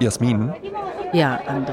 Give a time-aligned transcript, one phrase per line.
[0.00, 0.52] Jasmin,
[1.12, 1.72] Ja, André.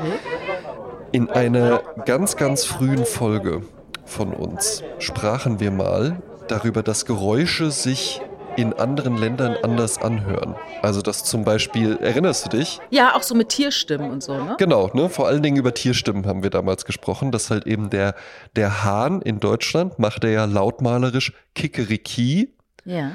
[1.12, 3.62] in einer ganz, ganz frühen Folge
[4.06, 8.22] von uns sprachen wir mal darüber, dass Geräusche sich
[8.58, 10.56] in anderen Ländern anders anhören.
[10.82, 12.80] Also dass zum Beispiel, erinnerst du dich?
[12.90, 14.56] Ja, auch so mit Tierstimmen und so, ne?
[14.58, 15.10] Genau, ne?
[15.10, 18.16] vor allen Dingen über Tierstimmen haben wir damals gesprochen, dass halt eben der,
[18.56, 23.12] der Hahn in Deutschland macht er ja lautmalerisch Kikeriki Ja.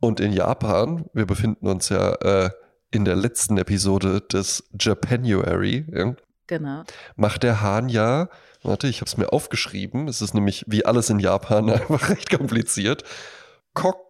[0.00, 2.50] und in Japan, wir befinden uns ja äh,
[2.90, 6.14] in der letzten Episode des Japanuary, ja,
[6.48, 6.82] Genau.
[7.16, 8.28] macht der Hahn ja,
[8.62, 12.30] warte, ich habe es mir aufgeschrieben, es ist nämlich wie alles in Japan einfach recht
[12.30, 13.02] kompliziert,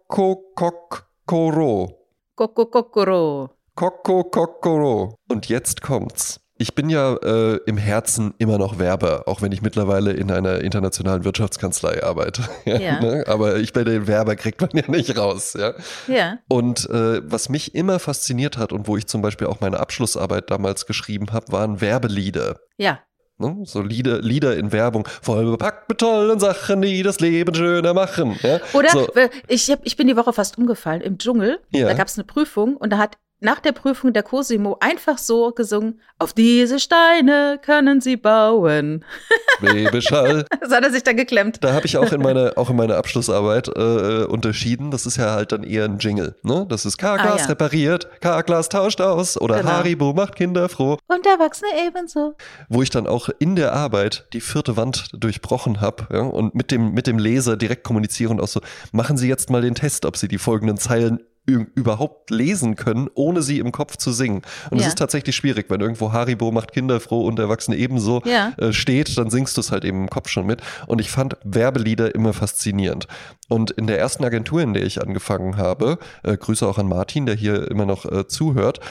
[0.07, 1.89] Kokokokoro.
[2.35, 3.49] Kokokokoro.
[3.75, 5.15] Kokokokoro.
[5.29, 6.39] Und jetzt kommt's.
[6.59, 10.61] Ich bin ja äh, im Herzen immer noch Werber, auch wenn ich mittlerweile in einer
[10.61, 12.41] internationalen Wirtschaftskanzlei arbeite.
[12.65, 12.99] Ja.
[12.99, 13.23] ne?
[13.27, 15.53] Aber ich bei den Werber kriegt man ja nicht raus.
[15.53, 15.73] Ja?
[16.07, 16.39] Ja.
[16.47, 20.49] Und äh, was mich immer fasziniert hat und wo ich zum Beispiel auch meine Abschlussarbeit
[20.49, 22.57] damals geschrieben habe, waren Werbelieder.
[22.77, 22.99] Ja.
[23.39, 23.55] Ne?
[23.65, 28.37] So Lieder, Lieder in Werbung, voll bepackt mit tollen Sachen, die das Leben schöner machen.
[28.41, 28.59] Ja?
[28.73, 29.07] Oder so,
[29.47, 31.59] ich, hab, ich bin die Woche fast umgefallen im Dschungel.
[31.69, 31.87] Ja.
[31.87, 35.51] Da gab es eine Prüfung und da hat nach der Prüfung der Cosimo einfach so
[35.51, 39.05] gesungen, auf diese Steine können sie bauen.
[39.61, 40.45] Babyschall.
[40.67, 41.63] So hat er sich dann geklemmt.
[41.63, 44.91] Da habe ich auch in meiner auch in meiner Abschlussarbeit äh, unterschieden.
[44.91, 46.35] Das ist ja halt dann eher ein Jingle.
[46.43, 46.65] Ne?
[46.69, 47.45] Das ist K-Glas Ah, ja.
[47.47, 49.69] repariert, K-Glas tauscht aus oder Genau.
[49.71, 50.97] Haribo macht Kinder froh.
[51.07, 52.35] Und Erwachsene ebenso.
[52.69, 56.21] Wo ich dann auch in der Arbeit die vierte Wand durchbrochen habe ja?
[56.21, 59.61] und mit dem, mit dem Leser direkt kommuniziere und auch so, machen Sie jetzt mal
[59.61, 64.11] den Test, ob Sie die folgenden Zeilen überhaupt lesen können, ohne sie im Kopf zu
[64.11, 64.41] singen.
[64.69, 64.89] Und es Ja.
[64.89, 68.51] ist tatsächlich schwierig, wenn irgendwo Haribo macht Kinder froh und Erwachsene ebenso Ja.
[68.57, 70.61] äh, steht, dann singst du es halt eben im Kopf schon mit.
[70.87, 73.07] Und ich fand Werbelieder immer faszinierend.
[73.47, 77.25] Und in der ersten Agentur, in der ich angefangen habe, äh, Grüße auch an Martin,
[77.25, 78.81] der hier immer noch äh, zuhört,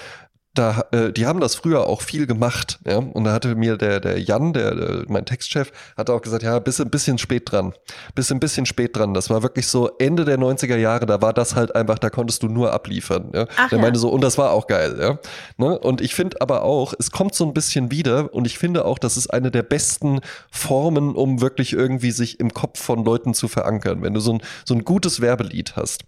[0.58, 2.96] da, äh, die haben das früher auch viel gemacht, ja.
[2.96, 6.58] Und da hatte mir der, der Jan, der, der mein Textchef, hat auch gesagt, ja,
[6.58, 7.72] bist ein bisschen spät dran.
[8.14, 9.14] Bist ein bisschen spät dran.
[9.14, 12.42] Das war wirklich so Ende der 90er Jahre, da war das halt einfach, da konntest
[12.42, 13.30] du nur abliefern.
[13.34, 13.46] Ja?
[13.56, 13.82] Ach der ja.
[13.82, 15.18] meinte so, und das war auch geil, ja.
[15.56, 15.78] Ne?
[15.78, 18.98] Und ich finde aber auch, es kommt so ein bisschen wieder und ich finde auch,
[18.98, 20.20] das ist eine der besten
[20.50, 24.42] Formen, um wirklich irgendwie sich im Kopf von Leuten zu verankern, wenn du so ein,
[24.64, 26.04] so ein gutes Werbelied hast.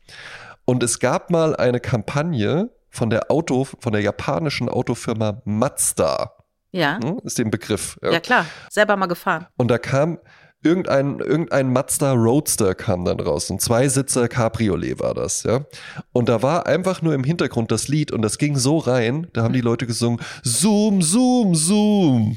[0.64, 6.32] Und es gab mal eine Kampagne von der Auto, von der japanischen Autofirma Mazda,
[6.72, 6.98] Ja.
[7.02, 7.98] hm, ist den Begriff.
[8.02, 8.46] Ja, klar.
[8.70, 9.46] Selber mal gefahren.
[9.56, 10.18] Und da kam
[10.62, 13.48] irgendein, irgendein Mazda Roadster kam dann raus.
[13.50, 15.64] Ein Zweisitzer Cabriolet war das, ja.
[16.12, 19.42] Und da war einfach nur im Hintergrund das Lied und das ging so rein, da
[19.44, 22.36] haben die Leute gesungen, Zoom, Zoom, Zoom.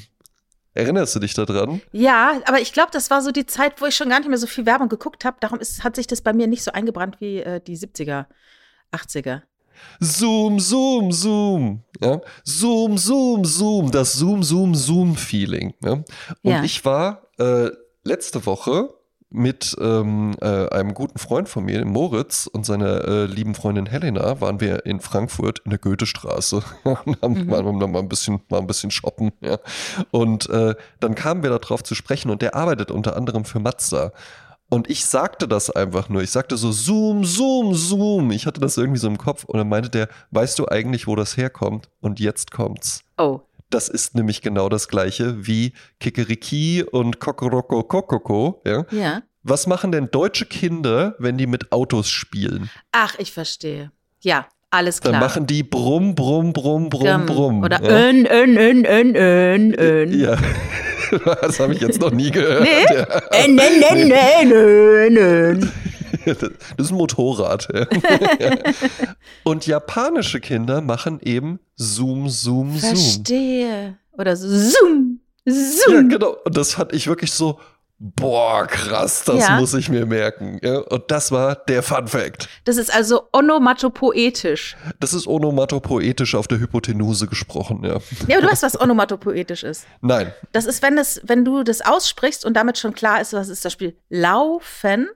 [0.73, 1.81] Erinnerst du dich daran?
[1.91, 4.38] Ja, aber ich glaube, das war so die Zeit, wo ich schon gar nicht mehr
[4.38, 5.35] so viel Werbung geguckt habe.
[5.41, 8.28] Darum ist, hat sich das bei mir nicht so eingebrannt wie äh, die 70er,
[8.94, 9.41] 80er.
[10.00, 11.84] Zoom, Zoom, Zoom.
[12.00, 12.20] Ja?
[12.44, 13.92] Zoom, Zoom, Zoom.
[13.92, 15.74] Das Zoom, Zoom, Zoom-Feeling.
[15.84, 15.92] Ja?
[15.92, 16.06] Und
[16.44, 16.64] Ja.
[16.64, 17.70] ich war äh,
[18.04, 18.90] letzte Woche
[19.34, 24.42] mit ähm, äh, einem guten Freund von mir, Moritz, und seiner äh, lieben Freundin Helena,
[24.42, 26.62] waren wir in Frankfurt in der Goethestraße
[27.06, 27.50] und haben, Mhm.
[27.50, 29.31] waren dann mal ein bisschen, mal ein bisschen shoppen.
[29.40, 29.58] Ja?
[30.12, 34.12] Und äh, dann kamen wir darauf zu sprechen und der arbeitet unter anderem für Mazda.
[34.74, 36.22] Und ich sagte das einfach nur.
[36.22, 38.32] Ich sagte so, Zoom, Zoom, Zoom.
[38.32, 39.44] Ich hatte das irgendwie so im Kopf.
[39.44, 41.90] Und dann meinte der, weißt du eigentlich, wo das herkommt?
[42.00, 43.04] Und jetzt kommt's.
[43.18, 43.42] Oh.
[43.70, 48.62] Das ist nämlich genau das gleiche wie Kikeriki und Kokoroko Kokoko.
[48.66, 48.86] Ja?
[48.92, 49.24] Ja.
[49.44, 52.70] Was machen denn deutsche Kinder, wenn die mit Autos spielen?
[52.94, 53.92] Ach, ich verstehe.
[54.22, 55.22] Ja, alles Dann klar.
[55.22, 57.26] machen die Brumm, Brumm, Brumm, Brumm.
[57.26, 57.64] Brumm.
[57.64, 57.90] Oder ja?
[57.90, 60.18] ön, ön, ön, ön, ön, ön.
[60.18, 60.38] Ja,
[61.42, 62.64] das habe ich jetzt noch nie gehört.
[62.64, 62.96] Nee?
[62.96, 63.22] Ja.
[63.46, 65.72] Ön, ön, ön, ön, ön, ön.
[66.26, 67.68] Das ist ein Motorrad.
[69.44, 72.80] Und japanische Kinder machen eben Zoom, Zoom, Zoom.
[72.80, 73.98] Verstehe.
[74.18, 76.10] Oder so zoom, Ja, zoom.
[76.10, 76.36] genau.
[76.46, 77.60] Und das fand ich wirklich so,
[78.03, 79.59] boah, krass, das Ja.
[79.59, 80.59] muss ich mir merken.
[80.63, 82.50] Ja, und das war der Fun Fact.
[82.63, 84.75] Das ist also onomatopoetisch.
[85.00, 88.00] Das ist onomatopoetisch auf der Hypotenuse gesprochen, ja.
[88.27, 89.86] Ja, aber du weißt, was onomatopoetisch ist.
[90.01, 93.50] Nein, Das ist, wenn, es, wenn du das aussprichst und damit schon klar ist, was
[93.50, 93.95] ist das Spiel.
[94.09, 95.07] Laufen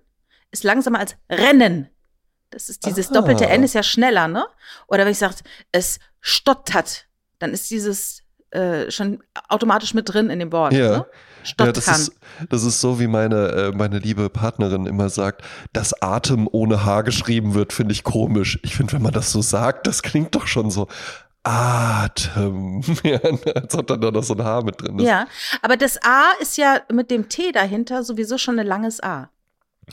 [0.51, 1.89] ist langsamer als Rennen.
[2.51, 3.13] Das ist dieses Ah.
[3.15, 4.45] doppelte N ist ja schneller, ne?
[4.87, 5.35] Oder wenn ich sage,
[5.71, 7.07] es stottert,
[7.39, 8.21] dann ist dieses
[8.51, 10.71] äh, schon automatisch mit drin in dem Wort.
[10.73, 10.97] Ja.
[10.99, 11.05] Ne?
[11.45, 11.73] Ja, Stottern.
[11.73, 12.11] das, ist,
[12.49, 15.43] das ist so, wie meine, äh, meine liebe Partnerin immer sagt,
[15.73, 18.59] dass Atem ohne H geschrieben wird, finde ich komisch.
[18.63, 20.87] Ich finde, wenn man das so sagt, das klingt doch schon so
[21.43, 22.81] Atem.
[23.03, 23.19] Ja,
[23.53, 25.05] als ob da noch so ein H mit drin ist.
[25.05, 25.27] ja,
[25.61, 29.29] aber das A ist ja mit dem T dahinter sowieso schon ein langes A.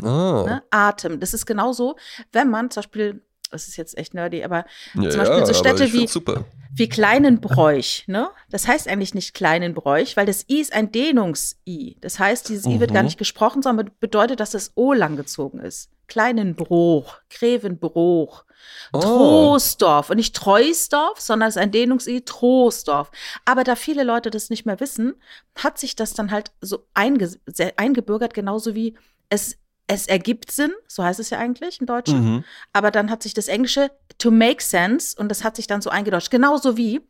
[0.02, 0.44] Ah.
[0.46, 0.62] Ne?
[0.70, 1.20] Atem.
[1.20, 1.96] Das ist genauso,
[2.32, 3.22] wenn man zum Beispiel,
[3.52, 4.64] das ist jetzt echt nerdy, aber
[4.94, 6.44] Ja, zum Beispiel so Städte wie, super.
[6.75, 8.31] wie Kleinenbräuch, ne?
[8.50, 11.96] Das heißt eigentlich nicht Kleinenbräuch, weil das I ist ein Dehnungs-I.
[12.00, 13.06] Das heißt, dieses I wird gar Mhm.
[13.06, 15.90] nicht gesprochen, sondern bedeutet, dass das O langgezogen ist.
[16.08, 18.44] Kleinenbruch, Grevenbruch,
[18.93, 19.00] Oh.
[19.00, 23.10] Troisdorf und nicht Treusdorf, sondern es ist ein Dehnungs-I, Troisdorf.
[23.44, 25.14] Aber da viele Leute das nicht mehr wissen,
[25.56, 27.28] hat sich das dann halt so einge
[27.76, 28.96] eingebürgert, genauso wie
[29.31, 29.56] es,
[29.92, 32.24] es ergibt Sinn, so heißt es ja eigentlich im Deutschen.
[32.24, 32.44] Mhm.
[32.72, 35.90] Aber dann hat sich das Englische to make sense und das hat sich dann so
[35.90, 36.30] eingedeutscht.
[36.30, 37.00] Genauso wie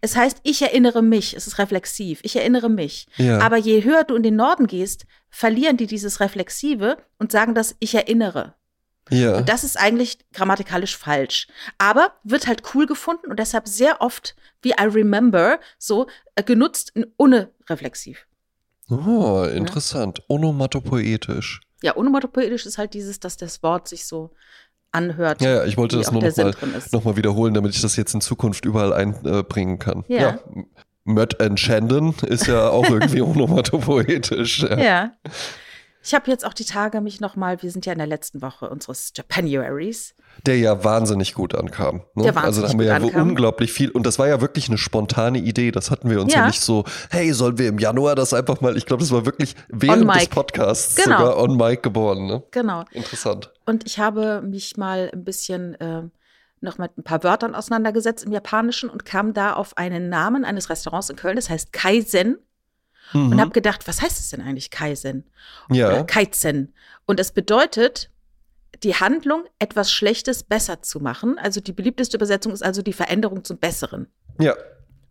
[0.00, 3.06] es heißt, ich erinnere mich, es ist reflexiv, ich erinnere mich.
[3.16, 3.40] Ja.
[3.40, 7.76] Aber je höher du in den Norden gehst, verlieren die dieses Reflexive und sagen das,
[7.78, 8.54] ich erinnere.
[9.10, 9.36] ja.
[9.38, 11.48] Und das ist eigentlich grammatikalisch falsch.
[11.78, 16.92] Aber wird halt cool gefunden und deshalb sehr oft wie I remember so äh, genutzt
[17.16, 18.26] ohne reflexiv.
[18.88, 20.20] Oh, interessant.
[20.28, 21.60] Onomatopoetisch.
[21.82, 24.30] Ja, onomatopoetisch ist halt dieses, dass das Wort sich so
[24.92, 25.40] anhört.
[25.40, 26.54] Ja, ja, ich wollte das nur nochmal
[26.92, 30.04] noch mal wiederholen, damit ich das jetzt in Zukunft überall einbringen kann.
[30.08, 30.38] Ja.
[31.04, 34.60] Mött and Shandon ist ja auch irgendwie onomatopoetisch.
[34.62, 34.78] Ja.
[34.78, 35.12] Ja.
[36.02, 38.70] Ich habe jetzt auch die Tage mich nochmal, wir sind ja in der letzten Woche
[38.70, 40.14] unseres Japanuaries.
[40.46, 42.02] Der ja wahnsinnig gut ankam.
[42.14, 42.22] Ne?
[42.22, 43.28] Der wahnsinnig also da haben wir ja ankam.
[43.28, 43.90] unglaublich viel.
[43.90, 45.70] Und das war ja wirklich eine spontane Idee.
[45.72, 46.46] Das hatten wir uns ja, Ja.
[46.46, 49.54] nicht so, hey, sollen wir im Januar das einfach mal, ich glaube, das war wirklich
[49.68, 50.28] während des.
[50.28, 51.18] Podcasts Genau.
[51.18, 52.26] sogar on mic geboren.
[52.26, 52.42] Ne?
[52.50, 52.84] Genau.
[52.92, 53.52] Interessant.
[53.66, 56.02] Und ich habe mich mal ein bisschen äh,
[56.62, 60.70] noch mit ein paar Wörtern auseinandergesetzt im Japanischen und kam da auf einen Namen eines
[60.70, 62.38] Restaurants in Köln, das heißt Kaizen.
[63.12, 63.32] Mhm.
[63.32, 65.24] Und habe gedacht, was heißt es denn eigentlich Kaizen?
[65.70, 65.88] ja.
[65.88, 66.74] Oder Kaizen.
[67.06, 68.10] Und es bedeutet,
[68.82, 71.38] die Handlung, etwas Schlechtes besser zu machen.
[71.38, 74.08] Also die beliebteste Übersetzung ist also die Veränderung zum Besseren.
[74.38, 74.54] ja.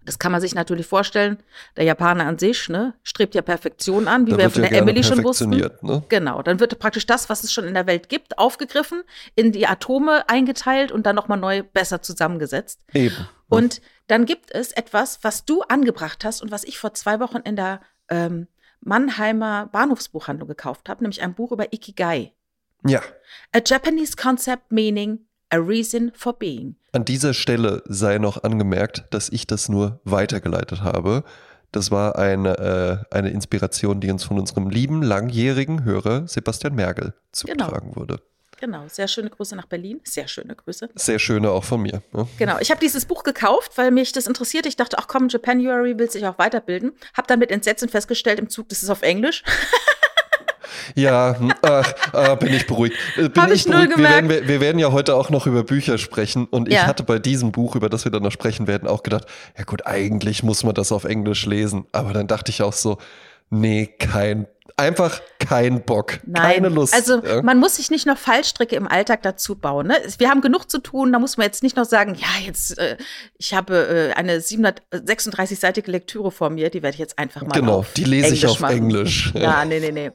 [0.05, 1.37] Das kann man sich natürlich vorstellen.
[1.77, 4.79] Der Japaner an sich ne, strebt ja Perfektion an, wie Da wir von ja der
[4.79, 5.49] Emily schon wussten.
[5.49, 6.03] Ne?
[6.09, 9.03] Genau, dann wird praktisch das, was es schon in der Welt gibt, aufgegriffen,
[9.35, 12.79] in die Atome eingeteilt und dann nochmal neu besser zusammengesetzt.
[12.93, 13.27] Eben.
[13.49, 17.37] Und dann gibt es etwas, was du angebracht hast und was ich vor zwei Wochen
[17.37, 18.47] in der ähm,
[18.81, 22.33] Mannheimer Bahnhofsbuchhandlung gekauft habe, nämlich ein Buch über Ikigai.
[22.85, 23.01] ja.
[23.51, 25.19] A Japanese concept meaning
[25.51, 26.75] a reason for being.
[26.91, 31.24] An dieser Stelle sei noch angemerkt, dass ich das nur weitergeleitet habe.
[31.71, 37.13] Das war eine, äh, eine Inspiration, die uns von unserem lieben, langjährigen Hörer Sebastian Mergel
[37.31, 38.19] zugetragen wurde.
[38.59, 40.01] Genau, sehr schöne Grüße nach Berlin.
[40.03, 40.89] Sehr schöne Grüße.
[40.95, 42.01] Sehr schöne auch von mir.
[42.12, 42.27] Ne?
[42.38, 44.65] Genau, ich habe dieses Buch gekauft, weil mich das interessiert.
[44.65, 46.92] Ich dachte, ach komm, Japanuary will sich auch weiterbilden.
[47.13, 49.44] Hab dann mit Entsetzen festgestellt im Zug, das ist auf Englisch.
[50.95, 52.95] Ja, hm, ach, ah, bin ich beruhigt.
[53.18, 53.97] Äh, Bin Hab ich null beruhigt.
[53.97, 56.88] Wir werden, wir, wir werden ja heute auch noch über Bücher sprechen und ich Ja.
[56.88, 59.25] hatte bei diesem Buch, über das wir dann noch sprechen werden, auch gedacht,
[59.57, 61.86] ja gut, eigentlich muss man das auf Englisch lesen.
[61.91, 62.97] Aber dann dachte ich auch so,
[63.50, 64.47] nee, kein,
[64.79, 66.93] einfach kein Bock, Nein, keine Lust.
[66.93, 67.41] Also ja.
[67.41, 69.87] man muss sich nicht noch Fallstricke im Alltag dazu bauen.
[69.87, 69.95] Ne?
[70.17, 72.97] Wir haben genug zu tun, da muss man jetzt nicht noch sagen, ja, jetzt, äh,
[73.37, 77.85] ich habe äh, eine 736-seitige Lektüre vor mir, die werde ich jetzt einfach mal Genau,
[77.95, 78.77] die lese ich Englisch auf machen.
[78.77, 79.33] Englisch.
[79.33, 80.11] Ja, nee, nee, nee.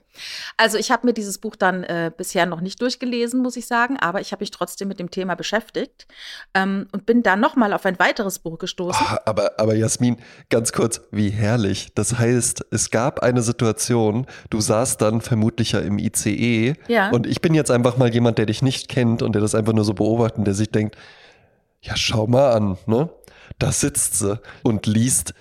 [0.56, 3.98] Also ich habe mir dieses Buch dann äh, bisher noch nicht durchgelesen, muss ich sagen,
[3.98, 6.06] aber ich habe mich trotzdem mit dem Thema beschäftigt
[6.54, 9.04] ähm, und bin dann noch mal auf ein weiteres Buch gestoßen.
[9.06, 10.16] Ah, Aber, aber Jasmin,
[10.50, 11.92] ganz kurz, wie herrlich.
[11.94, 17.10] Das heißt, es gab eine Situation, du saßt dann vermutlich ja im ICE Ja.
[17.10, 19.72] und ich bin jetzt einfach mal jemand, der dich nicht kennt und der das einfach
[19.72, 20.96] nur so beobachtet und der sich denkt,
[21.82, 23.10] ja, schau mal an, ne?
[23.58, 25.34] Da sitzt sie und liest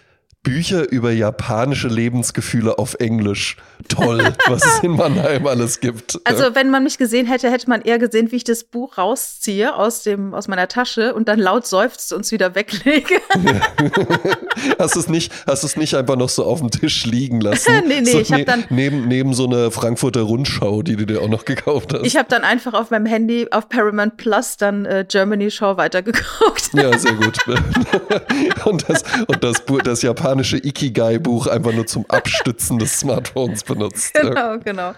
[0.43, 3.55] Bücher über japanische Lebensgefühle auf Englisch.
[3.87, 6.19] Toll, was es in Mannheim alles gibt.
[6.25, 9.75] Also, wenn man mich gesehen hätte, hätte man eher gesehen, wie ich das Buch rausziehe
[9.75, 13.15] aus, dem, aus meiner Tasche und dann laut seufzt und es wieder weglege.
[14.79, 17.71] Hast du es nicht, hast es nicht einfach noch so auf dem Tisch liegen lassen?
[17.87, 21.21] Nee, nee, so ich hab dann- neben, neben so eine Frankfurter Rundschau, die du dir
[21.21, 22.05] auch noch gekauft hast.
[22.05, 26.73] Ich habe dann einfach auf meinem Handy auf Paramount Plus dann äh, Germany Show weitergeguckt.
[26.73, 27.37] ja, sehr gut.
[28.65, 34.13] und das, und das, das japanische Ikigai-Buch einfach nur zum Abstützen des Smartphones benutzt.
[34.13, 34.93] Genau, genau.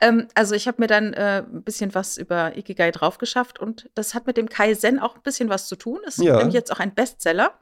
[0.00, 3.88] Ähm, also ich habe mir dann äh, ein bisschen was über Ikigai drauf geschafft und
[3.94, 6.00] das hat mit dem Kaizen auch ein bisschen was zu tun.
[6.06, 6.36] Es ist Ja.
[6.38, 7.52] nämlich jetzt auch ein Bestseller.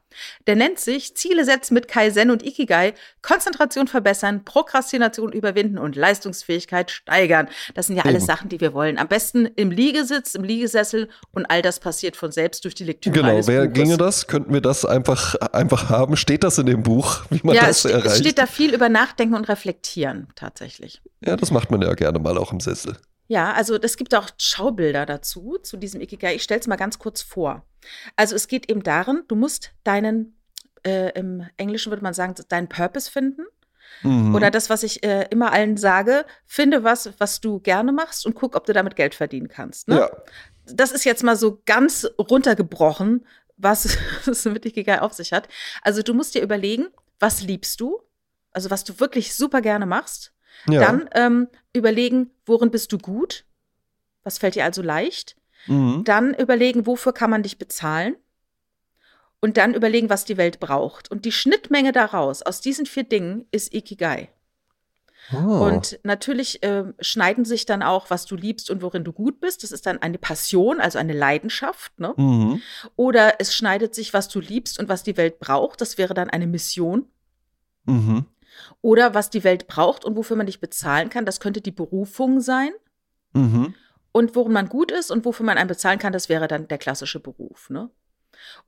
[0.47, 6.91] Der nennt sich Ziele setzen mit Kaizen und Ikigai, Konzentration verbessern, Prokrastination überwinden und Leistungsfähigkeit
[6.91, 7.47] steigern.
[7.75, 8.25] Das sind ja alles.
[8.25, 8.97] Sachen, die wir wollen.
[8.97, 13.13] Am besten im Liegesitz, im Liegesessel und all das passiert von selbst durch die Lektüre
[13.15, 13.73] Genau, eines wer Buches.
[13.73, 14.27] ginge das?
[14.27, 16.15] Könnten wir das einfach, einfach haben?
[16.17, 18.17] Steht das in dem Buch, wie man ja, das es, ste es erreicht?
[18.19, 21.01] steht da viel über Nachdenken und Reflektieren tatsächlich.
[21.25, 22.95] ja, das macht man ja gerne mal auch im Sessel.
[23.31, 26.35] Ja, also es gibt auch Schaubilder dazu, zu diesem Ikigai.
[26.35, 27.65] Ich stelle es mal ganz kurz vor.
[28.17, 30.37] Also es geht eben darin, du musst deinen,
[30.83, 33.43] äh, im Englischen würde man sagen, deinen Purpose finden.
[34.03, 34.35] Mhm.
[34.35, 38.35] Oder das, was ich äh, immer allen sage, finde was, was du gerne machst und
[38.35, 39.87] guck, ob du damit Geld verdienen kannst.
[39.87, 39.99] Ne?
[39.99, 40.11] Ja.
[40.65, 43.97] Das ist jetzt mal so ganz runtergebrochen, was
[44.27, 45.47] es mit Ikigai auf sich hat.
[45.83, 48.01] Also du musst dir überlegen, was liebst du?
[48.51, 50.33] Also was du wirklich super gerne machst.
[50.67, 50.81] Ja.
[50.81, 53.45] Dann ähm, überlegen, worin bist du gut?
[54.23, 55.35] Was fällt dir also leicht?
[55.67, 56.03] Mhm.
[56.03, 58.15] Dann überlegen, wofür kann man dich bezahlen?
[59.39, 61.09] Und dann überlegen, was die Welt braucht.
[61.09, 64.29] Und die Schnittmenge daraus, aus diesen vier Dingen, ist Ikigai.
[65.33, 65.65] Oh.
[65.65, 69.63] Und natürlich äh, schneiden sich dann auch, was du liebst und worin du gut bist.
[69.63, 71.99] Das ist dann eine Passion, also eine Leidenschaft.
[71.99, 72.13] Ne?
[72.17, 72.61] Mhm.
[72.95, 75.81] Oder es schneidet sich, was du liebst und was die Welt braucht.
[75.81, 77.05] Das wäre dann eine Mission.
[77.85, 78.25] Mhm.
[78.81, 81.25] Oder was die Welt braucht und wofür man dich bezahlen kann.
[81.25, 82.71] Das könnte die Berufung sein.
[83.33, 83.75] Mhm.
[84.11, 86.77] Und worin man gut ist und wofür man einen bezahlen kann, das wäre dann der
[86.77, 87.69] klassische Beruf.
[87.69, 87.89] Ne?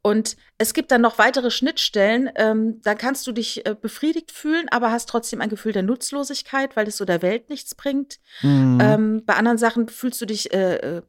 [0.01, 2.29] Und es gibt dann noch weitere Schnittstellen.
[2.35, 6.75] Ähm, da kannst du dich äh, befriedigt fühlen, aber hast trotzdem ein Gefühl der Nutzlosigkeit,
[6.75, 8.19] weil es so der Welt nichts bringt.
[8.41, 8.79] Mhm.
[8.81, 11.01] Ähm, bei anderen Sachen fühlst du dich äh, äh,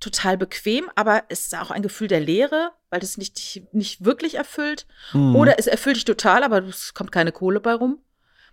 [0.00, 4.34] total bequem, aber es ist auch ein Gefühl der Leere, weil das nicht, nicht wirklich
[4.36, 4.86] erfüllt.
[5.12, 5.36] Mhm.
[5.36, 7.98] Oder es erfüllt dich total, aber es kommt keine Kohle bei rum.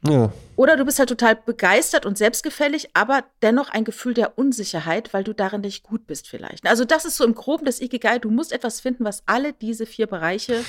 [0.08, 0.32] Ja.
[0.56, 5.24] Oder du bist halt total begeistert und selbstgefällig, aber dennoch ein Gefühl der Unsicherheit, weil
[5.24, 6.66] du darin nicht gut bist vielleicht.
[6.68, 8.20] Also das ist so im Groben das Ikigai.
[8.20, 10.64] Du musst etwas finden, was alle diese vier Bereiche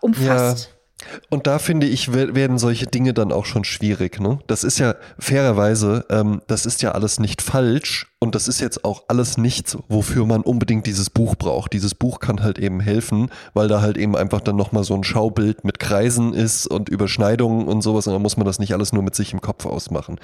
[0.00, 0.68] umfasst.
[0.68, 0.81] Ja.
[1.30, 4.20] Und da finde ich, werden solche Dinge dann auch schon schwierig.
[4.20, 4.38] Ne?
[4.46, 8.84] Das ist ja fairerweise, ähm, das ist ja alles nicht falsch und das ist jetzt
[8.84, 11.72] auch alles nichts, wofür man unbedingt dieses Buch braucht.
[11.72, 15.04] Dieses Buch kann halt eben helfen, weil da halt eben einfach dann nochmal so ein
[15.04, 18.92] Schaubild mit Kreisen ist und Überschneidungen und sowas und dann muss man das nicht alles
[18.92, 20.20] nur mit sich im Kopf ausmachen.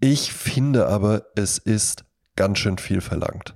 [0.00, 2.04] Ich finde aber, es ist
[2.36, 3.54] ganz schön viel verlangt.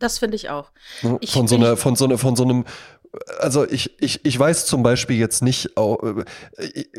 [0.00, 0.72] Das finde ich auch.
[1.02, 1.18] Ne?
[1.20, 2.64] Ich, von, so einer, von, so einer, von so einem
[3.38, 6.24] also ich, ich, ich weiß zum Beispiel jetzt nicht, äh,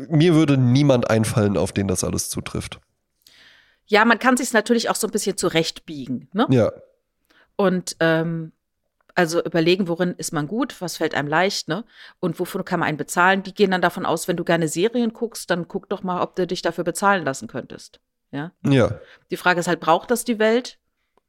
[0.08, 2.80] mir würde niemand einfallen, auf den das alles zutrifft.
[3.86, 6.28] Ja, man kann sich natürlich auch so ein bisschen zurechtbiegen.
[6.32, 6.46] Ne?
[6.50, 6.72] Ja.
[7.56, 8.52] Und ähm,
[9.14, 11.84] also überlegen, worin ist man gut, was fällt einem leicht, ne?
[12.18, 13.42] Und wofür kann man einen bezahlen?
[13.42, 16.34] Die gehen dann davon aus, wenn du gerne Serien guckst, dann guck doch mal, ob
[16.36, 18.00] du dich dafür bezahlen lassen könntest.
[18.30, 18.52] Ja.
[18.66, 18.98] Ja.
[19.30, 20.78] Die Frage ist halt, braucht das die Welt?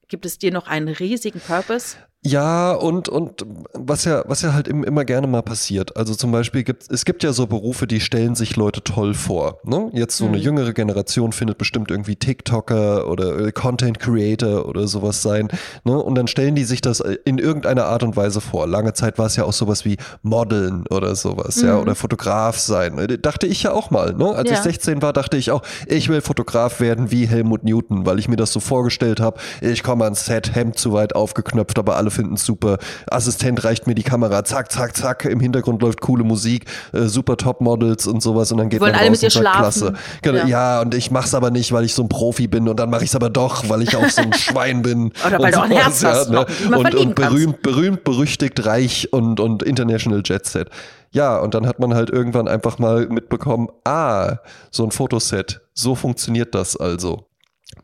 [0.07, 1.97] Gibt es dir noch einen riesigen Purpose?
[2.25, 5.97] Ja, und, und was ja, was ja halt immer gerne mal passiert.
[5.97, 9.59] Also zum Beispiel gibt es gibt ja so Berufe, die stellen sich Leute toll vor.
[9.65, 9.89] Ne?
[9.91, 10.43] Jetzt so eine mhm.
[10.43, 15.49] jüngere Generation findet bestimmt irgendwie TikToker oder äh, Content Creator oder sowas sein.
[15.83, 15.97] Ne?
[15.97, 18.67] Und dann stellen die sich das äh, in irgendeiner Art und Weise vor.
[18.67, 21.67] Lange Zeit war es ja auch sowas wie Modeln oder sowas, mhm.
[21.67, 22.99] ja, oder Fotograf sein.
[22.99, 24.13] Äh, dachte ich ja auch mal.
[24.13, 24.33] Ne?
[24.33, 24.55] Als ja.
[24.55, 28.29] ich 16 war, dachte ich auch, ich will Fotograf werden wie Helmut Newton, weil ich
[28.29, 29.41] mir das so vorgestellt habe.
[29.59, 32.77] Ich komme ans Set, Hemd zu weit aufgeknöpft, aber alle finden es super.
[33.07, 35.25] Assistent reicht mir die Kamera, zack, zack, zack.
[35.25, 39.09] Im Hintergrund läuft coole Musik, äh, super Top-Models und sowas und dann geht man alle
[39.11, 39.59] mit dir schlafen.
[39.59, 39.93] Klasse.
[40.21, 40.47] Genau, ja.
[40.47, 40.81] ja.
[40.81, 43.09] und ich mach's aber nicht, weil ich so ein Profi bin und dann mache ich
[43.09, 45.11] es aber doch, weil ich auch so ein Schwein bin.
[45.25, 46.29] Oder weil du auch ein Herz hast.
[46.29, 46.77] Ja, ne?
[46.77, 50.69] und, und berühmt, berühmt, berüchtigt, reich und, und international Jet Set.
[51.11, 54.37] Ja, und dann hat man halt irgendwann einfach mal mitbekommen, ah,
[54.71, 57.27] so ein Fotoset, so funktioniert das also.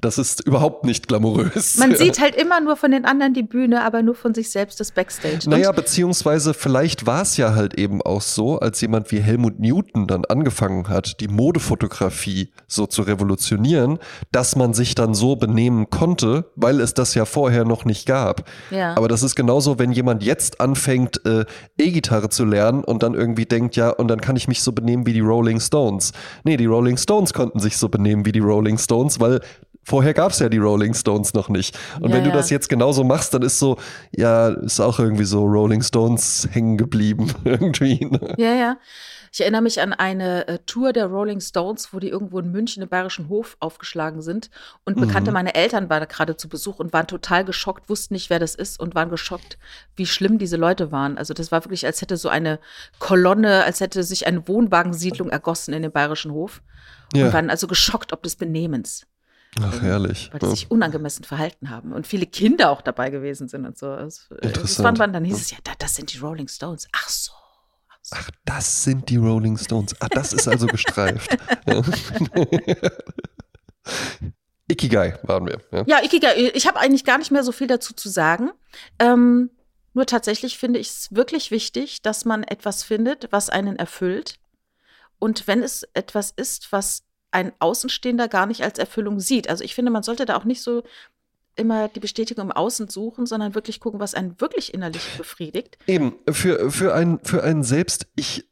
[0.01, 1.77] Das ist überhaupt nicht glamourös.
[1.77, 4.79] Man sieht halt immer nur von den anderen die Bühne, aber nur von sich selbst
[4.79, 5.49] das Backstage.
[5.49, 10.07] Naja, beziehungsweise vielleicht war es ja halt eben auch so, als jemand wie Helmut Newton
[10.07, 13.99] dann angefangen hat, die Modefotografie so zu revolutionieren,
[14.31, 18.49] dass man sich dann so benehmen konnte, weil es das ja vorher noch nicht gab.
[18.71, 18.95] Ja.
[18.95, 21.45] Aber das ist genauso, wenn jemand jetzt anfängt, äh,
[21.77, 25.05] E-Gitarre zu lernen und dann irgendwie denkt, ja, und dann kann ich mich so benehmen
[25.05, 26.13] wie die Rolling Stones.
[26.43, 29.41] Nee, die Rolling Stones konnten sich so benehmen wie die Rolling Stones, weil
[29.89, 31.75] Vorher gab es ja die Rolling Stones noch nicht.
[31.99, 32.35] Und ja, wenn du ja.
[32.35, 33.79] das jetzt genauso machst, dann ist so,
[34.15, 38.05] ja, ist auch irgendwie so Rolling Stones hängen geblieben irgendwie.
[38.05, 38.35] Ne?
[38.37, 38.77] Ja, ja.
[39.31, 42.83] Ich erinnere mich an eine äh, Tour der Rolling Stones, wo die irgendwo in München
[42.83, 44.51] im Bayerischen Hof aufgeschlagen sind.
[44.85, 45.33] Und Bekannte mhm.
[45.33, 48.53] meiner Eltern waren da gerade zu Besuch und waren total geschockt, wussten nicht, wer das
[48.53, 49.57] ist und waren geschockt,
[49.95, 51.17] wie schlimm diese Leute waren.
[51.17, 52.59] Also das war wirklich, als hätte so eine
[52.99, 56.61] Kolonne, als hätte sich eine Wohnwagensiedlung ergossen in den Bayerischen Hof.
[57.13, 57.33] Und ja.
[57.33, 59.07] waren also geschockt ob des Benehmens.
[59.59, 60.29] Ach, herrlich.
[60.31, 63.89] Weil die sich unangemessen verhalten haben und viele Kinder auch dabei gewesen sind und so.
[63.89, 64.99] Also, äh, Interessant.
[64.99, 66.87] Dann hieß es ja, das sind die Rolling Stones.
[66.93, 67.31] Ach so.
[68.11, 69.95] Ach, das sind die Rolling Stones.
[69.99, 71.37] Ach, das ist also gestreift.
[74.67, 75.61] Ikigai waren wir.
[75.71, 76.51] Ja, ja Ikigai.
[76.53, 78.51] Ich habe eigentlich gar nicht mehr so viel dazu zu sagen.
[78.99, 79.49] Ähm,
[79.93, 84.39] nur tatsächlich finde ich es wirklich wichtig, dass man etwas findet, was einen erfüllt.
[85.17, 89.49] Und wenn es etwas ist, was ein Außenstehender gar nicht als Erfüllung sieht.
[89.49, 90.83] Also ich finde, man sollte da auch nicht so
[91.55, 95.77] immer die Bestätigung im Außen suchen, sondern wirklich gucken, was einen wirklich innerlich befriedigt.
[95.87, 98.45] Eben, für, für, einen, für einen selbst, ich,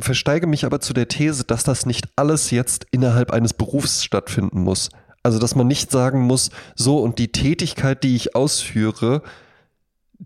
[0.00, 4.62] versteige mich aber zu der These, dass das nicht alles jetzt innerhalb eines Berufs stattfinden
[4.62, 4.90] muss.
[5.24, 9.22] Also, dass man nicht sagen muss, so und die Tätigkeit, die ich ausführe,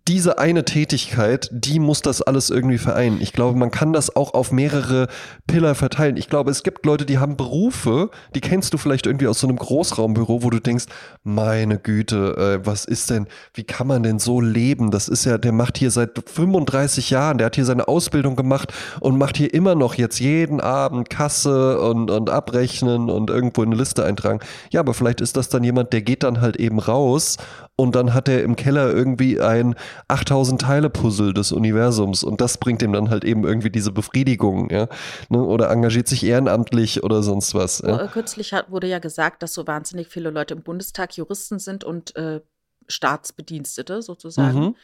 [0.09, 3.21] diese eine Tätigkeit, die muss das alles irgendwie vereinen.
[3.21, 5.09] Ich glaube, man kann das auch auf mehrere
[5.47, 6.17] Pillar verteilen.
[6.17, 9.49] Ich glaube, es gibt Leute, die haben Berufe, die kennst du vielleicht irgendwie aus so
[9.49, 10.87] einem Großraumbüro, wo du denkst,
[11.25, 14.91] meine Güte, äh, was ist denn, wie kann man denn so leben?
[14.91, 18.73] Das ist ja, der macht hier seit 35 Jahren, der hat hier seine Ausbildung gemacht
[19.00, 23.71] und macht hier immer noch jetzt jeden Abend Kasse und, und abrechnen und irgendwo in
[23.71, 24.41] eine Liste eintragen.
[24.71, 27.38] Ja, aber vielleicht ist das dann jemand, der geht dann halt eben raus
[27.76, 29.75] und dann hat er im Keller irgendwie ein
[30.09, 34.71] 8000 Teile Puzzle des Universums und das bringt ihm dann halt eben irgendwie diese Befriedigung,
[34.71, 34.88] ja,
[35.28, 35.42] ne?
[35.42, 37.80] oder engagiert sich ehrenamtlich oder sonst was.
[37.80, 38.04] Ja?
[38.04, 41.85] Äh, kürzlich hat, wurde ja gesagt, dass so wahnsinnig viele Leute im Bundestag Juristen sind
[41.85, 42.40] und äh,
[42.88, 44.59] Staatsbedienstete sozusagen.
[44.61, 44.76] Mhm.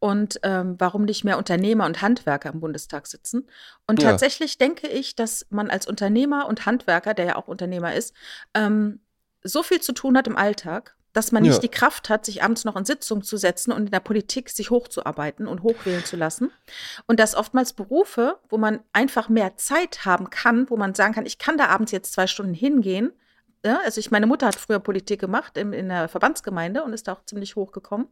[0.00, 3.48] Und ähm, warum nicht mehr Unternehmer und Handwerker im Bundestag sitzen?
[3.86, 4.10] Und ja.
[4.10, 8.12] tatsächlich denke ich, dass man als Unternehmer und Handwerker, der ja auch Unternehmer ist,
[8.54, 9.00] ähm,
[9.42, 11.60] so viel zu tun hat im Alltag dass man nicht ja.
[11.60, 14.70] die Kraft hat, sich abends noch in Sitzung zu setzen und in der Politik sich
[14.70, 16.50] hochzuarbeiten und hochwählen zu lassen.
[17.06, 21.24] Und dass oftmals Berufe, wo man einfach mehr Zeit haben kann, wo man sagen kann,
[21.24, 23.12] ich kann da abends jetzt zwei Stunden hingehen.
[23.64, 27.06] Ja, also ich, meine Mutter hat früher Politik gemacht in, in der Verbandsgemeinde und ist
[27.06, 28.08] da auch ziemlich hochgekommen.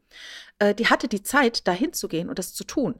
[0.61, 2.94] Äh, die hatte die Zeit, da hinzugehen und das zu tun.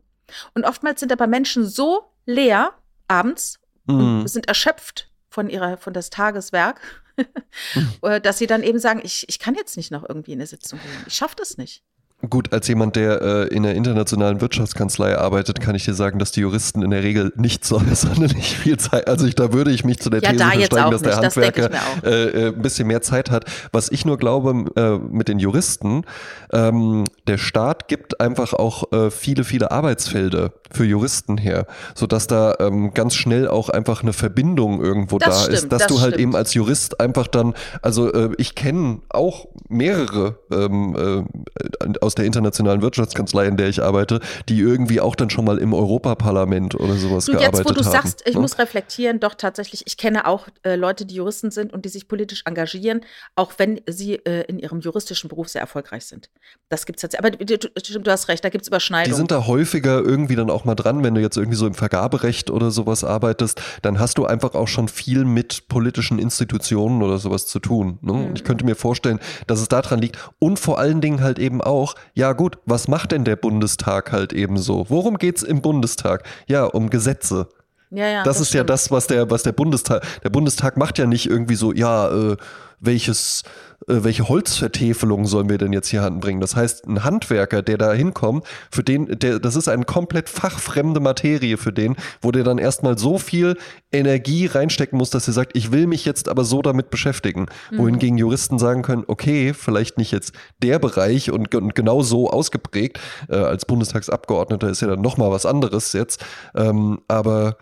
[0.55, 2.75] Und oftmals sind aber Menschen so leer
[3.07, 4.21] abends mhm.
[4.23, 6.81] und sind erschöpft von ihrer, von das Tageswerk,
[8.03, 10.47] äh, dass sie dann eben sagen, ich, ich kann jetzt nicht noch irgendwie in eine
[10.47, 11.05] Sitzung gehen.
[11.07, 11.83] Ich schaffe das nicht.
[12.31, 16.31] Gut, als jemand, der äh, in der internationalen Wirtschaftskanzlei arbeitet, kann ich dir sagen, dass
[16.31, 19.85] die Juristen in der Regel nicht so sonderlich viel Zeit, also ich, da würde ich
[19.85, 22.87] mich zu der ja, These da versteigen, dass der Handwerker das äh, äh, ein bisschen
[22.87, 23.47] mehr Zeit hat.
[23.73, 26.05] Was ich nur glaube äh, mit den Juristen,
[26.53, 32.55] ähm, der Staat gibt einfach auch äh, viele, viele Arbeitsfelder für Juristen her, sodass da
[32.61, 36.01] ähm, ganz schnell auch einfach eine Verbindung irgendwo das da stimmt, ist, dass das du
[36.01, 36.23] halt stimmt.
[36.23, 42.27] eben als Jurist einfach dann, also äh, ich kenne auch mehrere ähm, äh, aus der
[42.27, 46.95] internationalen Wirtschaftskanzlei, in der ich arbeite, die irgendwie auch dann schon mal im Europaparlament oder
[46.95, 47.59] sowas du, gearbeitet haben.
[47.59, 47.93] Jetzt, wo du haben.
[47.93, 48.41] sagst, ich ne?
[48.41, 52.07] muss reflektieren, doch tatsächlich, ich kenne auch äh, Leute, die Juristen sind und die sich
[52.07, 53.01] politisch engagieren,
[53.35, 56.29] auch wenn sie äh, in ihrem juristischen Beruf sehr erfolgreich sind.
[56.69, 57.41] Das gibt es tatsächlich.
[57.41, 59.15] Aber du, du, hast recht, da gibt es Überschneidungen.
[59.15, 61.75] Die sind da häufiger irgendwie dann auch mal dran, wenn du jetzt irgendwie so im
[61.75, 67.17] Vergaberecht oder sowas arbeitest, dann hast du einfach auch schon viel mit politischen Institutionen oder
[67.17, 67.99] sowas zu tun.
[68.03, 68.13] Ne?
[68.13, 68.35] Mhm.
[68.35, 71.95] Ich könnte mir vorstellen, dass es daran liegt und vor allen Dingen halt eben auch,
[72.15, 74.87] ja gut, was macht denn der Bundestag halt eben so?
[74.89, 76.25] Worum geht es im Bundestag?
[76.47, 77.49] Ja, um Gesetze.
[77.91, 78.59] Ja, ja, das, das ist stimmt.
[78.61, 82.09] ja das, was der, was der Bundestag, der Bundestag macht ja nicht irgendwie so, ja,
[82.09, 82.37] äh,
[82.83, 83.43] welches,
[83.89, 86.41] äh, welche Holzvertäfelung sollen wir denn jetzt hier anbringen?
[86.41, 91.01] Das heißt, ein Handwerker, der da hinkommt, für den, der, das ist eine komplett fachfremde
[91.01, 93.57] Materie für den, wo der dann erstmal so viel
[93.93, 97.47] Energie reinstecken muss, dass er sagt, ich will mich jetzt aber so damit beschäftigen.
[97.71, 97.79] Mhm.
[97.79, 102.99] Wohingegen Juristen sagen können, okay, vielleicht nicht jetzt der Bereich und, und genau so ausgeprägt.
[103.29, 106.25] Äh, als Bundestagsabgeordneter ist ja dann nochmal was anderes jetzt.
[106.55, 107.57] Ähm, aber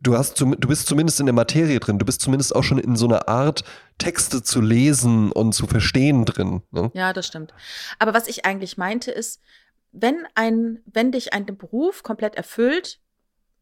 [0.00, 2.78] du hast zum, du bist zumindest in der Materie drin, du bist zumindest auch schon
[2.78, 3.64] in so einer Art
[3.98, 6.62] Texte zu lesen und zu verstehen drin.
[6.70, 6.90] Ne?
[6.94, 7.54] Ja, das stimmt.
[7.98, 9.40] Aber was ich eigentlich meinte ist,
[9.92, 13.00] wenn ein, wenn dich ein Beruf komplett erfüllt,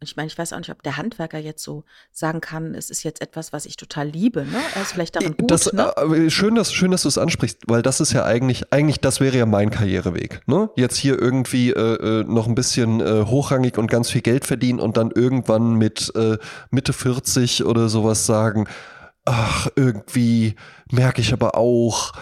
[0.01, 3.03] ich meine, ich weiß auch nicht, ob der Handwerker jetzt so sagen kann, es ist
[3.03, 4.45] jetzt etwas, was ich total liebe.
[4.45, 4.59] Ne?
[4.75, 5.51] Er ist vielleicht darin gut.
[5.51, 5.93] Das, ne?
[5.97, 9.21] äh, schön, dass, schön, dass du es ansprichst, weil das ist ja eigentlich, eigentlich, das
[9.21, 10.43] wäre ja mein Karriereweg.
[10.47, 10.71] Ne?
[10.77, 14.79] Jetzt hier irgendwie äh, äh noch ein bisschen äh, hochrangig und ganz viel Geld verdienen
[14.79, 16.39] und dann irgendwann mit äh,
[16.71, 18.69] Mitte 40 oder sowas sagen,
[19.25, 20.55] ach, irgendwie
[20.91, 22.13] merke ich aber auch,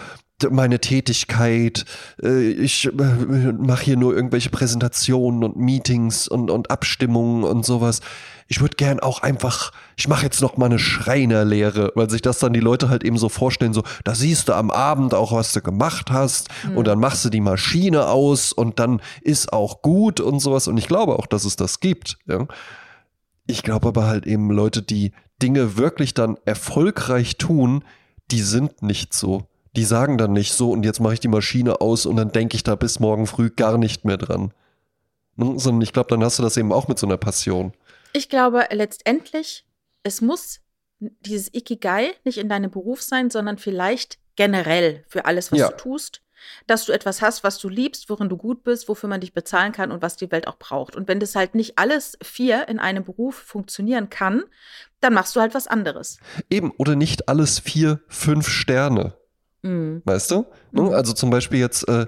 [0.51, 1.85] meine Tätigkeit,
[2.21, 8.01] äh, ich äh, mache hier nur irgendwelche Präsentationen und Meetings und, und Abstimmungen und sowas.
[8.47, 12.39] Ich würde gern auch einfach, ich mache jetzt noch mal eine Schreinerlehre, weil sich das
[12.39, 15.53] dann die Leute halt eben so vorstellen, so, da siehst du am Abend auch, was
[15.53, 16.77] du gemacht hast mhm.
[16.77, 20.67] und dann machst du die Maschine aus und dann ist auch gut und sowas.
[20.67, 22.19] Und ich glaube auch, dass es das gibt.
[22.27, 22.47] Ja.
[23.47, 27.83] Ich glaube aber halt eben Leute, die Dinge wirklich dann erfolgreich tun,
[28.31, 31.81] die sind nicht so die sagen dann nicht so und jetzt mache ich die Maschine
[31.81, 34.53] aus und dann denke ich da bis morgen früh gar nicht mehr dran.
[35.35, 35.59] Ne?
[35.59, 37.73] Sondern ich glaube, dann hast du das eben auch mit so einer Passion.
[38.13, 39.65] Ich glaube letztendlich,
[40.03, 40.61] es muss
[40.99, 45.69] dieses Ikigai nicht in deinem Beruf sein, sondern vielleicht generell für alles, was ja.
[45.69, 46.21] du tust.
[46.67, 49.71] Dass du etwas hast, was du liebst, worin du gut bist, wofür man dich bezahlen
[49.71, 50.95] kann und was die Welt auch braucht.
[50.95, 54.43] Und wenn das halt nicht alles vier in einem Beruf funktionieren kann,
[54.99, 56.19] dann machst du halt was anderes.
[56.51, 59.16] Eben, oder nicht alles vier, fünf Sterne.
[59.61, 60.01] Mhm.
[60.05, 60.45] Weißt du?
[60.71, 60.89] Mhm.
[60.89, 62.07] Also zum Beispiel jetzt äh,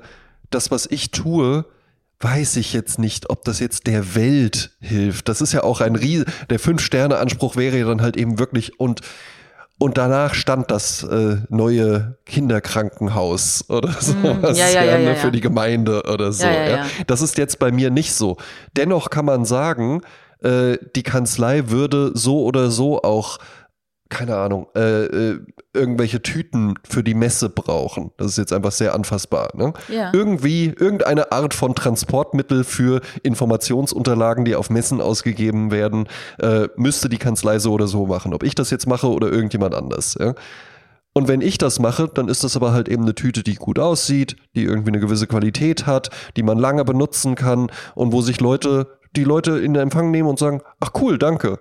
[0.49, 1.65] das, was ich tue,
[2.19, 5.29] weiß ich jetzt nicht, ob das jetzt der Welt hilft.
[5.29, 9.01] Das ist ja auch ein Ries der Fünf-Sterne-Anspruch wäre ja dann halt eben wirklich und
[9.81, 15.39] und danach stand das äh, neue Kinderkrankenhaus oder sowas ja, ja, ja, ne, für die
[15.39, 16.45] Gemeinde oder so.
[17.07, 18.35] Das ist jetzt bei mir nicht so.
[18.75, 20.01] Dennoch kann man sagen,
[20.43, 23.37] äh, die Kanzlei würde so oder so auch
[24.09, 25.39] keine Ahnung, äh, äh,
[25.73, 28.11] irgendwelche Tüten für die Messe brauchen.
[28.17, 29.49] Das ist jetzt einfach sehr anfassbar.
[29.53, 29.73] Ne?
[29.87, 30.11] Ja.
[30.13, 36.07] Irgendwie irgendeine Art von Transportmittel für Informationsunterlagen, die auf Messen ausgegeben werden,
[36.39, 38.33] äh, müsste die Kanzlei so oder so machen.
[38.33, 40.17] Ob ich das jetzt mache oder irgendjemand anders.
[40.19, 40.33] Ja?
[41.13, 43.77] Und wenn ich das mache, dann ist das aber halt eben eine Tüte, die gut
[43.77, 48.39] aussieht, die irgendwie eine gewisse Qualität hat, die man lange benutzen kann und wo sich
[48.39, 51.59] Leute, die Leute in Empfang nehmen und sagen, ach cool, danke.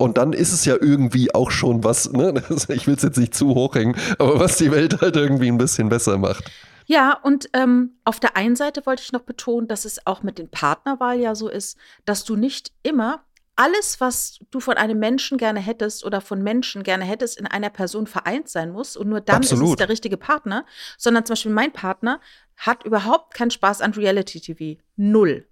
[0.00, 2.42] Und dann ist es ja irgendwie auch schon was, ne?
[2.68, 5.90] Ich will es jetzt nicht zu hochhängen, aber was die Welt halt irgendwie ein bisschen
[5.90, 6.50] besser macht.
[6.86, 10.38] Ja, und ähm, auf der einen Seite wollte ich noch betonen, dass es auch mit
[10.38, 13.22] den Partnerwahl ja so ist, dass du nicht immer
[13.56, 17.68] alles, was du von einem Menschen gerne hättest oder von Menschen gerne hättest, in einer
[17.68, 19.80] Person vereint sein muss und nur dann ist es Absolut.
[19.80, 20.64] der richtige Partner,
[20.96, 22.20] sondern zum Beispiel mein Partner
[22.56, 24.80] hat überhaupt keinen Spaß an Reality-TV.
[24.96, 25.46] Null.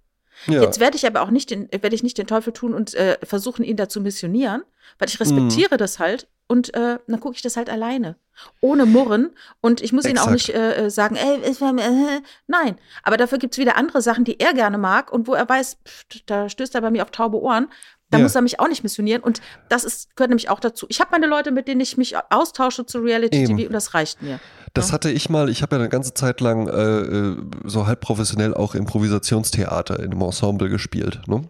[0.47, 0.61] Ja.
[0.61, 3.17] Jetzt werde ich aber auch nicht den, werde ich nicht den Teufel tun und äh,
[3.23, 4.63] versuchen, ihn dazu missionieren,
[4.97, 5.77] weil ich respektiere Mhm.
[5.79, 8.15] das halt und äh, dann gucke ich das halt alleine.
[8.61, 9.31] Ohne Murren.
[9.61, 10.33] Und ich muss ihn auch Exakt.
[10.33, 12.77] nicht äh, äh, sagen, ey, äh, nein.
[13.03, 15.77] Aber dafür gibt es wieder andere Sachen, die er gerne mag und wo er weiß,
[15.85, 17.67] pff, da stößt er bei mir auf taube Ohren.
[18.11, 18.23] Da Ja.
[18.23, 19.21] muss er mich auch nicht missionieren.
[19.21, 20.87] Und das ist, gehört nämlich auch dazu.
[20.89, 23.57] Ich habe meine Leute, mit denen ich mich austausche zu Reality Eben.
[23.57, 24.39] TV und das reicht mir.
[24.73, 24.93] Das Ja.
[24.93, 28.53] hatte ich mal, ich habe ja eine ganze Zeit lang äh, äh, so halb professionell
[28.55, 31.21] auch Improvisationstheater in einem Ensemble gespielt.
[31.27, 31.49] Ne?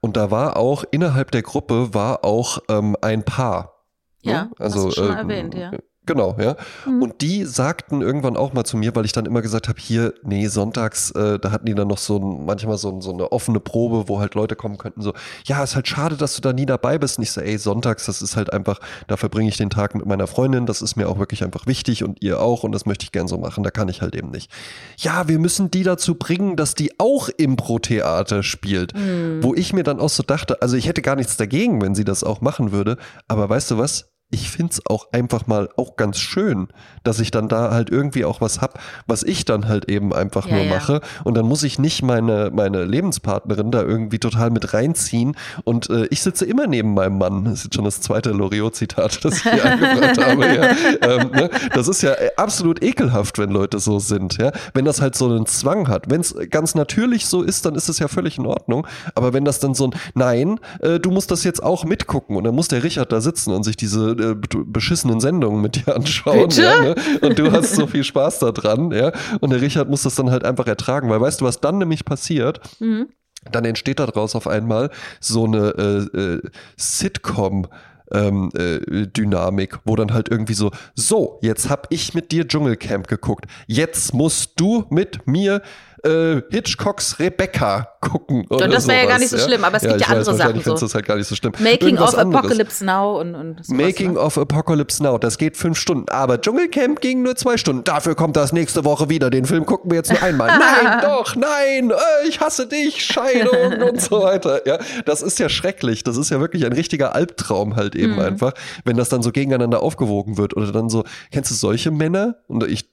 [0.00, 3.84] Und da war auch, innerhalb der Gruppe war auch ähm, ein Paar.
[4.24, 4.32] ne?
[4.32, 5.70] Ja, hast du schon mal erwähnt, ja.
[6.08, 6.56] Genau, ja.
[6.86, 7.02] Mhm.
[7.02, 10.14] Und die sagten irgendwann auch mal zu mir, weil ich dann immer gesagt habe, hier,
[10.22, 13.30] nee, sonntags, äh, da hatten die dann noch so ein, manchmal so, ein, so eine
[13.30, 15.12] offene Probe, wo halt Leute kommen könnten, so,
[15.44, 17.18] ja, ist halt schade, dass du da nie dabei bist.
[17.18, 20.06] Und ich so, ey, sonntags, das ist halt einfach, da verbringe ich den Tag mit
[20.06, 23.04] meiner Freundin, das ist mir auch wirklich einfach wichtig und ihr auch und das möchte
[23.04, 24.50] ich gern so machen, da kann ich halt eben nicht.
[24.96, 28.96] Ja, wir müssen die dazu bringen, dass die auch Impro-Theater spielt.
[28.96, 29.42] Mhm.
[29.42, 32.04] Wo ich mir dann auch so dachte, also ich hätte gar nichts dagegen, wenn sie
[32.04, 34.10] das auch machen würde, aber weißt du was?
[34.30, 36.68] Ich find's auch einfach mal auch ganz schön,
[37.02, 40.46] dass ich dann da halt irgendwie auch was hab, was ich dann halt eben einfach
[40.46, 40.74] Ja, nur ja.
[40.74, 41.00] mache.
[41.24, 45.34] Und dann muss ich nicht meine, meine Lebenspartnerin da irgendwie total mit reinziehen.
[45.64, 47.44] Und äh, ich sitze immer neben meinem Mann.
[47.46, 50.46] Das ist jetzt schon das zweite Loriot-Zitat, das ich hier angebracht habe.
[50.46, 50.70] Ja.
[51.00, 51.50] Ähm, ne?
[51.72, 54.36] Das ist ja äh, absolut ekelhaft, wenn Leute so sind.
[54.36, 54.52] Ja?
[54.74, 56.10] Wenn das halt so einen Zwang hat.
[56.10, 58.86] Wenn es ganz natürlich so ist, dann ist es ja völlig in Ordnung.
[59.14, 62.36] Aber wenn das dann so ein, nein, äh, du musst das jetzt auch mitgucken.
[62.36, 65.76] Und dann muss der Richard da sitzen und sich diese äh, be- beschissenen Sendungen mit
[65.76, 66.50] dir anschauen.
[66.50, 66.94] Ja, ne?
[67.20, 68.90] Und du hast so viel Spaß da dran.
[68.90, 69.12] Ja?
[69.40, 71.08] Und der Richard muss das dann halt einfach ertragen.
[71.10, 72.60] Weil weißt du, was dann nämlich passiert?
[72.80, 73.08] Mhm.
[73.52, 75.68] dann entsteht daraus auf einmal so eine
[76.14, 76.42] äh, äh,
[76.76, 77.66] Sitcom.
[78.10, 83.06] Ähm, äh, Dynamik, wo dann halt irgendwie so, so, jetzt hab ich mit dir Dschungelcamp
[83.06, 85.60] geguckt, jetzt musst du mit mir
[86.04, 88.46] äh, Hitchcocks Rebecca gucken.
[88.48, 90.36] Oder das wäre ja gar nicht so schlimm, aber es gibt ich ja andere weiß,
[90.36, 90.86] Sachen findest so.
[90.86, 91.52] das halt gar nicht so schlimm.
[91.58, 92.44] Making Irgendwas of anderes.
[92.44, 94.20] Apocalypse Now und, und sowas, Making ne?
[94.20, 97.84] of Apocalypse Now, das geht fünf Stunden, aber Dschungelcamp ging nur zwei Stunden.
[97.84, 99.30] Dafür kommt das nächste Woche wieder.
[99.30, 100.48] Den Film gucken wir jetzt nur einmal.
[100.58, 104.66] Nein, doch, nein, äh, ich hasse dich, Scheidung und so weiter.
[104.66, 106.04] Ja, das ist ja schrecklich.
[106.04, 108.20] Das ist ja wirklich ein richtiger Albtraum halt eben Mhm.
[108.20, 108.52] einfach,
[108.84, 112.36] wenn das dann so gegeneinander aufgewogen wird oder dann so, kennst du solche Männer?
[112.48, 112.88] Und ich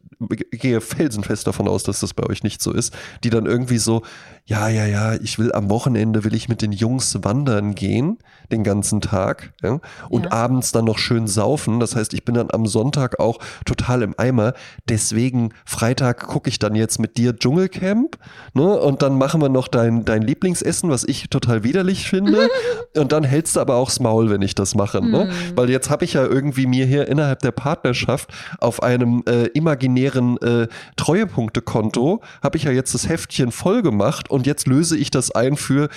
[0.52, 4.04] gehe felsenfest davon aus, dass das bei euch nicht so ist, die dann irgendwie so,
[4.48, 8.20] ja, ja, ja, ich will am Wochenende will ich mit den Jungs wandern gehen,
[8.52, 9.80] den ganzen Tag, ja,
[10.10, 10.32] und Ja.
[10.34, 11.80] abends dann noch schön saufen.
[11.80, 14.54] Das heißt, ich bin dann am Sonntag auch total im Eimer.
[14.88, 18.18] Deswegen Freitag gucke ich dann jetzt mit dir Dschungelcamp,
[18.54, 22.48] ne, und dann machen wir noch dein, dein Lieblingsessen, was ich total widerlich finde.
[22.96, 25.26] und dann hältst du aber auch das Maul, wenn ich das mache, ne?
[25.26, 25.58] Mhm.
[25.58, 28.30] Weil jetzt habe ich ja irgendwie mir hier innerhalb der Partnerschaft
[28.60, 34.46] auf einem äh, imaginären äh, Treuepunktekonto habe ich ja jetzt das Heftchen voll gemacht und
[34.46, 35.90] jetzt löse ich das ein für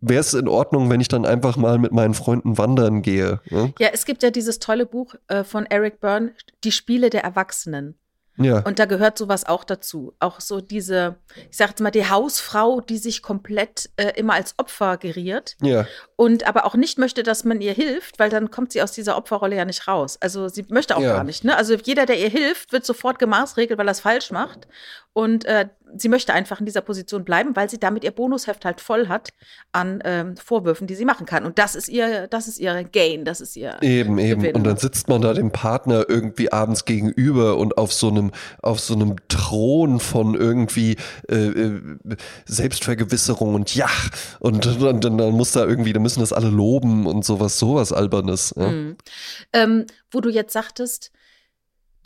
[0.00, 3.40] Wäre es in Ordnung, wenn ich dann einfach mal mit meinen Freunden wandern gehe?
[3.48, 3.72] Ne?
[3.78, 7.98] Ja, es gibt ja dieses tolle Buch äh, von Eric Byrne, Die Spiele der Erwachsenen.
[8.38, 8.58] Ja.
[8.60, 10.12] Und da gehört sowas auch dazu.
[10.20, 11.16] Auch so diese,
[11.50, 15.86] ich sag jetzt mal, die Hausfrau, die sich komplett äh, immer als Opfer geriert ja.
[16.16, 19.16] und aber auch nicht möchte, dass man ihr hilft, weil dann kommt sie aus dieser
[19.16, 20.18] Opferrolle ja nicht raus.
[20.20, 21.14] Also sie möchte auch Ja.
[21.14, 21.44] gar nicht.
[21.44, 21.56] Ne?
[21.56, 24.68] Also jeder, der ihr hilft, wird sofort gemaßregelt, weil er es falsch macht.
[25.16, 28.82] Und äh, sie möchte einfach in dieser Position bleiben, weil sie damit ihr Bonusheft halt
[28.82, 29.30] voll hat
[29.72, 31.46] an ähm, Vorwürfen, die sie machen kann.
[31.46, 33.78] Und das ist ihr, das ist ihr Gain, das ist ihr.
[33.80, 34.42] Eben, eben.
[34.42, 34.56] Gewinn.
[34.56, 38.78] Und dann sitzt man da dem Partner irgendwie abends gegenüber und auf so einem auf
[38.78, 40.96] so einem Thron von irgendwie
[41.30, 41.80] äh, äh,
[42.44, 43.88] Selbstvergewisserung und ja,
[44.38, 47.90] und dann, dann, dann muss da irgendwie, da müssen das alle loben und sowas, sowas
[47.90, 48.52] Albernes.
[48.54, 48.68] Ja.
[48.68, 48.96] Mhm.
[49.54, 51.10] Ähm, wo du jetzt sagtest,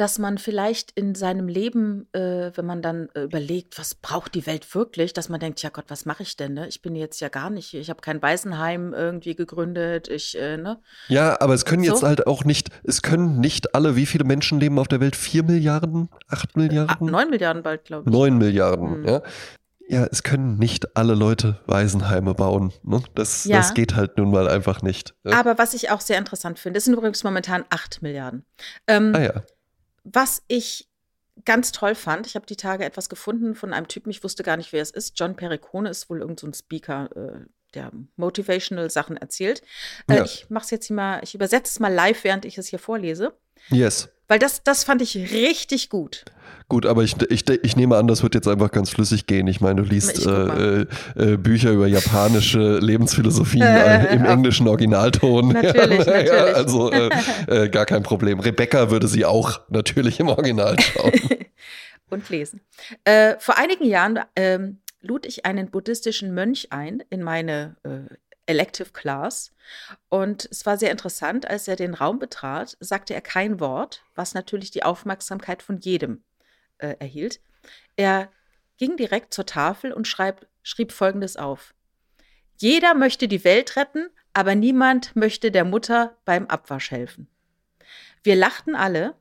[0.00, 4.46] dass man vielleicht in seinem Leben, äh, wenn man dann äh, überlegt, was braucht die
[4.46, 6.54] Welt wirklich, dass man denkt, ja Gott, was mache ich denn?
[6.54, 6.66] Ne?
[6.68, 10.80] Ich bin jetzt ja gar nicht, ich habe kein Waisenheim irgendwie gegründet, ich, äh, ne?
[11.08, 11.92] Ja, aber es können so?
[11.92, 15.16] jetzt halt auch nicht, es können nicht alle, wie viele Menschen leben auf der Welt?
[15.16, 16.08] Vier Milliarden?
[16.28, 17.10] Acht Milliarden?
[17.10, 18.12] Neun Milliarden bald, glaube ich.
[18.12, 19.06] Neun Milliarden, mhm.
[19.06, 19.22] ja.
[19.86, 22.72] Ja, es können nicht alle Leute Waisenheime bauen.
[22.84, 23.02] Ne?
[23.16, 23.56] Das, ja.
[23.56, 25.14] das geht halt nun mal einfach nicht.
[25.24, 25.38] Ja.
[25.38, 28.46] Aber was ich auch sehr interessant finde, es sind übrigens momentan acht Milliarden.
[28.86, 29.42] Ähm, ah ja
[30.04, 30.88] was ich
[31.44, 34.56] ganz toll fand, ich habe die Tage etwas gefunden von einem Typen, ich wusste gar
[34.56, 35.18] nicht, wer es ist.
[35.18, 39.62] John Pericone ist wohl irgendein so Speaker, äh, der motivational Sachen erzählt.
[40.08, 40.24] Äh, ja.
[40.24, 42.78] Ich mache es jetzt hier mal, ich übersetze es mal live, während ich es hier
[42.78, 43.32] vorlese.
[43.68, 44.08] Yes.
[44.30, 46.24] Weil das, das fand ich richtig gut.
[46.68, 49.48] Gut, aber ich, ich, ich nehme an, das wird jetzt einfach ganz flüssig gehen.
[49.48, 50.82] Ich meine, du liest äh,
[51.16, 55.48] äh, Bücher über japanische Lebensphilosophien äh, im englischen Originalton.
[55.52, 56.28] Natürlich, ja, natürlich.
[56.28, 57.10] Ja, also äh,
[57.48, 58.38] äh, gar kein Problem.
[58.38, 61.12] Rebecca würde sie auch natürlich im Original schauen.
[62.08, 62.60] Und lesen.
[63.02, 67.74] Äh, vor einigen Jahren ähm, lud ich einen buddhistischen Mönch ein in meine
[68.50, 69.52] Elective Class.
[70.08, 74.34] Und es war sehr interessant, als er den Raum betrat, sagte er kein Wort, was
[74.34, 76.22] natürlich die Aufmerksamkeit von jedem
[76.78, 77.40] äh, erhielt.
[77.96, 78.30] Er
[78.76, 81.74] ging direkt zur Tafel und schreib, schrieb Folgendes auf.
[82.56, 87.28] Jeder möchte die Welt retten, aber niemand möchte der Mutter beim Abwasch helfen.
[88.22, 89.14] Wir lachten alle,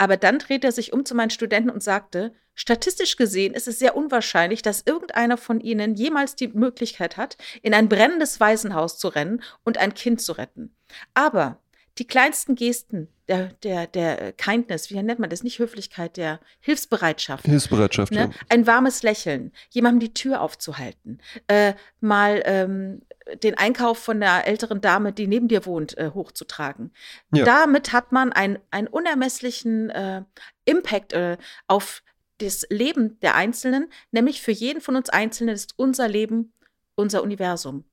[0.00, 3.78] aber dann drehte er sich um zu meinen Studenten und sagte, statistisch gesehen ist es
[3.78, 9.08] sehr unwahrscheinlich, dass irgendeiner von ihnen jemals die Möglichkeit hat, in ein brennendes Waisenhaus zu
[9.08, 10.74] rennen und ein Kind zu retten.
[11.12, 11.60] Aber
[11.98, 15.42] die kleinsten Gesten der, der, der Kindness, wie nennt man das?
[15.42, 17.44] Nicht Höflichkeit, der Hilfsbereitschaft.
[17.44, 18.20] Hilfsbereitschaft, ne?
[18.20, 18.30] ja.
[18.48, 23.02] Ein warmes Lächeln, jemandem die Tür aufzuhalten, äh, mal ähm,
[23.42, 26.92] den Einkauf von der älteren Dame, die neben dir wohnt, äh, hochzutragen.
[27.32, 27.44] Ja.
[27.44, 30.22] Damit hat man einen unermesslichen äh,
[30.64, 32.02] Impact äh, auf
[32.38, 36.52] das Leben der Einzelnen, nämlich für jeden von uns Einzelnen ist unser Leben
[36.94, 37.84] unser Universum.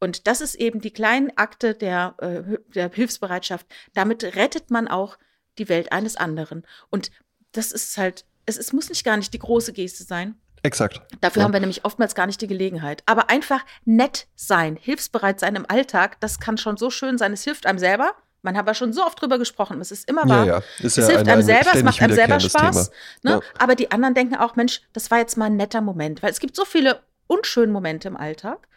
[0.00, 3.66] Und das ist eben die kleinen Akte der, äh, der Hilfsbereitschaft.
[3.94, 5.18] Damit rettet man auch
[5.58, 6.66] die Welt eines anderen.
[6.90, 7.10] Und
[7.52, 10.40] das ist halt, es, es muss nicht gar nicht die große Geste sein.
[10.62, 11.00] Exakt.
[11.20, 11.44] Dafür ja.
[11.44, 13.02] haben wir nämlich oftmals gar nicht die Gelegenheit.
[13.06, 17.32] Aber einfach nett sein, hilfsbereit sein im Alltag, das kann schon so schön sein.
[17.32, 18.14] Es hilft einem selber.
[18.42, 19.80] Man hat ja schon so oft drüber gesprochen.
[19.80, 20.46] Es ist immer wahr.
[20.46, 20.62] Ja, ja.
[20.80, 22.90] Ist es hilft ein, einem selber, es macht einem selber Spaß.
[23.22, 23.40] Ne?
[23.58, 26.22] Aber die anderen denken auch, Mensch, das war jetzt mal ein netter Moment.
[26.22, 28.68] Weil es gibt so viele unschönen Momente im Alltag.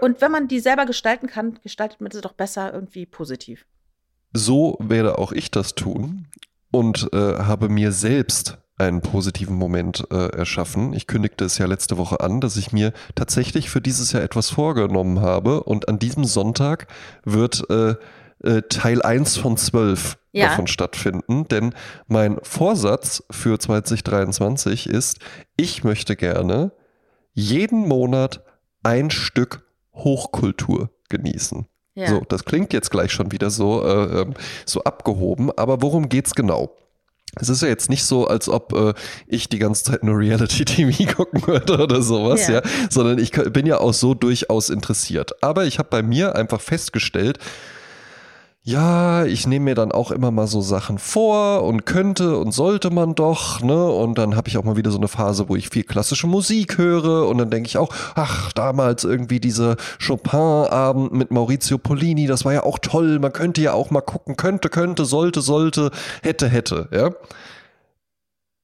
[0.00, 3.66] Und wenn man die selber gestalten kann, gestaltet man sie doch besser irgendwie positiv.
[4.32, 6.26] So werde auch ich das tun
[6.70, 10.92] und äh, habe mir selbst einen positiven Moment äh, erschaffen.
[10.92, 14.50] Ich kündigte es ja letzte Woche an, dass ich mir tatsächlich für dieses Jahr etwas
[14.50, 16.88] vorgenommen habe und an diesem Sonntag
[17.24, 17.94] wird äh,
[18.42, 20.48] äh Teil 1 von 12 ja.
[20.48, 21.74] davon stattfinden, denn
[22.08, 25.20] mein Vorsatz für 2023 ist,
[25.56, 26.72] ich möchte gerne
[27.32, 28.42] jeden Monat
[28.82, 31.66] ein Stück Hochkultur genießen.
[31.94, 32.08] Ja.
[32.08, 34.34] So, das klingt jetzt gleich schon wieder so, äh, ähm,
[34.66, 36.74] so abgehoben, aber worum geht's genau?
[37.40, 38.94] Es ist ja jetzt nicht so, als ob äh,
[39.26, 42.54] ich die ganze Zeit nur Reality-TV gucken würde oder sowas, ja.
[42.54, 45.42] ja, sondern ich bin ja auch so durchaus interessiert.
[45.42, 47.38] Aber ich habe bei mir einfach festgestellt,
[48.66, 52.88] ja, ich nehme mir dann auch immer mal so Sachen vor und könnte und sollte
[52.88, 53.84] man doch, ne?
[53.84, 56.78] Und dann habe ich auch mal wieder so eine Phase, wo ich viel klassische Musik
[56.78, 62.46] höre und dann denke ich auch, ach, damals irgendwie diese Chopin-Abend mit Maurizio Polini, das
[62.46, 65.90] war ja auch toll, man könnte ja auch mal gucken, könnte, könnte, sollte, sollte,
[66.22, 67.10] hätte, hätte, ja?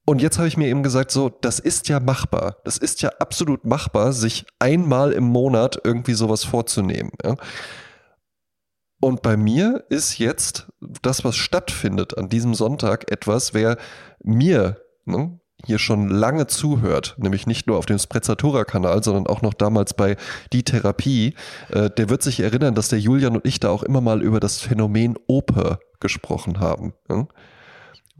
[0.07, 2.57] Und jetzt habe ich mir eben gesagt, so, das ist ja machbar.
[2.63, 7.11] Das ist ja absolut machbar, sich einmal im Monat irgendwie sowas vorzunehmen.
[7.23, 7.35] Ja?
[9.01, 10.67] Und bei mir ist jetzt
[11.01, 13.77] das, was stattfindet an diesem Sonntag, etwas, wer
[14.23, 19.55] mir ne, hier schon lange zuhört, nämlich nicht nur auf dem Sprezzatura-Kanal, sondern auch noch
[19.55, 20.17] damals bei
[20.53, 21.33] Die Therapie,
[21.69, 24.39] äh, der wird sich erinnern, dass der Julian und ich da auch immer mal über
[24.39, 26.93] das Phänomen Oper gesprochen haben.
[27.09, 27.27] Ne?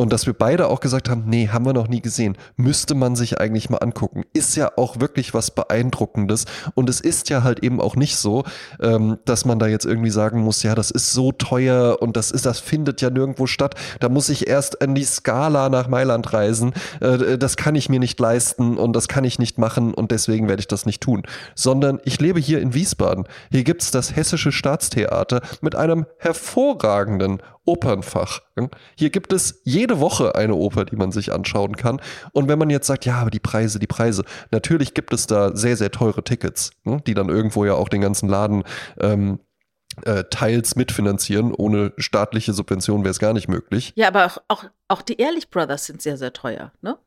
[0.02, 2.36] Und dass wir beide auch gesagt haben, nee, haben wir noch nie gesehen.
[2.56, 4.24] Müsste man sich eigentlich mal angucken.
[4.34, 6.46] Ist ja auch wirklich was Beeindruckendes.
[6.74, 8.44] Und es ist ja halt eben auch nicht so,
[8.80, 12.32] ähm, dass man da jetzt irgendwie sagen muss, ja, das ist so teuer und das
[12.32, 13.76] ist, das findet ja nirgendwo statt.
[14.00, 16.74] Da muss ich erst an die Skala nach Mailand reisen.
[17.00, 20.48] Äh, das kann ich mir nicht leisten und das kann ich nicht machen und deswegen
[20.48, 21.22] werde ich das nicht tun.
[21.54, 23.26] Sondern ich lebe hier in Wiesbaden.
[23.52, 28.42] Hier gibt's das Hessische Staatstheater mit einem hervorragenden Opernfach.
[28.98, 32.02] Hier gibt es jede Woche eine Oper, die man sich anschauen kann.
[32.32, 35.56] Und wenn man jetzt sagt, ja, aber die Preise, die Preise, natürlich gibt es da
[35.56, 38.64] sehr, sehr teure Tickets, ne, die dann irgendwo ja auch den ganzen Laden
[39.00, 39.40] ähm,
[40.06, 41.54] äh, teils mitfinanzieren.
[41.54, 43.94] Ohne staatliche Subvention wäre es gar nicht möglich.
[43.96, 46.98] Ja, aber auch, auch, auch die Ehrlich Brothers sind sehr, sehr teuer, ne?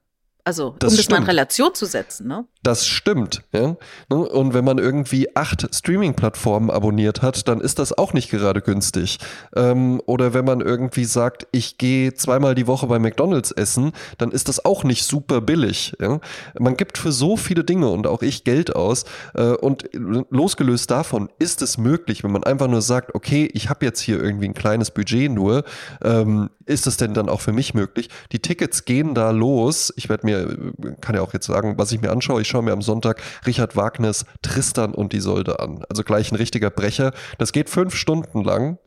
[0.47, 1.29] Also, Das um das mal in stimmt.
[1.29, 2.47] Relation zu setzen, ne?
[2.65, 3.43] Das stimmt.
[3.53, 3.77] Ja?
[4.09, 4.17] Ne?
[4.17, 9.19] Und wenn man irgendwie acht Streaming-Plattformen abonniert hat, dann ist das auch nicht gerade günstig.
[9.55, 14.31] Ähm, oder wenn man irgendwie sagt, ich gehe zweimal die Woche bei McDonalds essen, dann
[14.31, 15.95] ist das auch nicht super billig.
[16.01, 16.21] Ja?
[16.59, 19.05] Man gibt für so viele Dinge und auch ich Geld aus.
[19.35, 23.85] Äh, und losgelöst davon ist es möglich, wenn man einfach nur sagt, okay, ich habe
[23.85, 25.65] jetzt hier irgendwie ein kleines Budget nur,
[26.03, 28.09] ähm, ist es denn dann auch für mich möglich?
[28.33, 29.93] Die Tickets gehen da los.
[29.97, 30.73] Ich werde mir,
[31.03, 32.41] kann ja auch jetzt sagen, was ich mir anschaue.
[32.41, 35.85] Ich schaue mir am Sonntag Richard Wagners Tristan und Isolde an.
[35.89, 37.11] Also gleich ein richtiger Brecher.
[37.39, 38.79] Das geht fünf Stunden lang.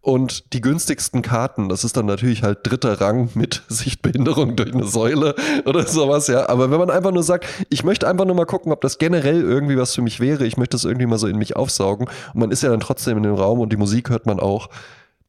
[0.00, 4.86] Und die günstigsten Karten, das ist dann natürlich halt dritter Rang mit Sichtbehinderung durch eine
[4.86, 6.48] Säule oder sowas, ja.
[6.48, 9.40] Aber wenn man einfach nur sagt, ich möchte einfach nur mal gucken, ob das generell
[9.40, 12.40] irgendwie was für mich wäre, ich möchte das irgendwie mal so in mich aufsaugen und
[12.40, 14.68] man ist ja dann trotzdem in dem Raum und die Musik hört man auch,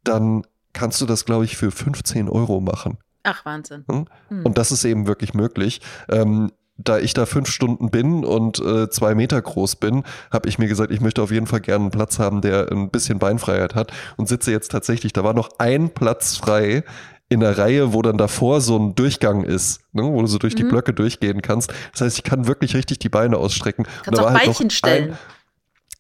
[0.04, 2.98] dann kannst du das, glaube ich, für 15 Euro machen.
[3.28, 3.84] Ach, Wahnsinn.
[3.92, 4.06] Hm?
[4.30, 4.46] Hm.
[4.46, 5.82] Und das ist eben wirklich möglich.
[6.08, 10.60] Ähm, da ich da fünf Stunden bin und äh, zwei Meter groß bin, habe ich
[10.60, 13.76] mir gesagt, ich möchte auf jeden Fall gerne einen Platz haben, der ein bisschen Beinfreiheit
[13.76, 16.84] hat und sitze jetzt tatsächlich, da war noch ein Platz frei
[17.30, 20.56] in der Reihe, wo dann davor so ein Durchgang ist, ne, wo du so durch
[20.56, 20.70] die Mhm.
[20.70, 21.74] Blöcke durchgehen kannst.
[21.92, 23.86] Das heißt, ich kann wirklich richtig die Beine ausstrecken.
[24.04, 25.12] Kannst auch halt Beinchen stellen.
[25.12, 25.18] Ein,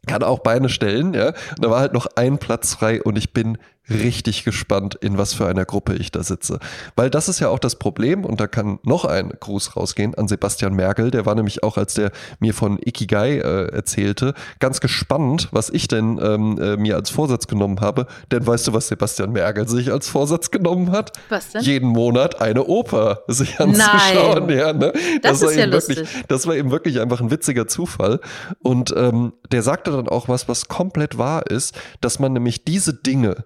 [0.07, 1.27] kann auch Beine stellen, ja.
[1.27, 3.57] Und da war halt noch ein Platz frei und ich bin
[3.89, 6.59] richtig gespannt, in was für einer Gruppe ich da sitze.
[6.95, 10.27] Weil das ist ja auch das Problem und da kann noch ein Gruß rausgehen an
[10.27, 11.11] Sebastian Merkel.
[11.11, 15.87] Der war nämlich auch, als der mir von Ikigai äh, erzählte, ganz gespannt, was ich
[15.87, 18.07] denn ähm, äh, mir als Vorsatz genommen habe.
[18.31, 21.13] Denn weißt du, was Sebastian Merkel sich als Vorsatz genommen hat?
[21.29, 21.61] Was denn?
[21.63, 24.47] Jeden Monat eine Oper sich anzuschauen.
[24.47, 24.57] Nein.
[24.57, 24.93] Ja, ne?
[25.21, 26.23] Das war ist ja eben wirklich, lustig.
[26.27, 28.19] das war eben wirklich einfach ein witziger Zufall.
[28.61, 32.93] Und ähm, der sagte dann auch was, was komplett wahr ist, dass man nämlich diese
[32.93, 33.45] Dinge,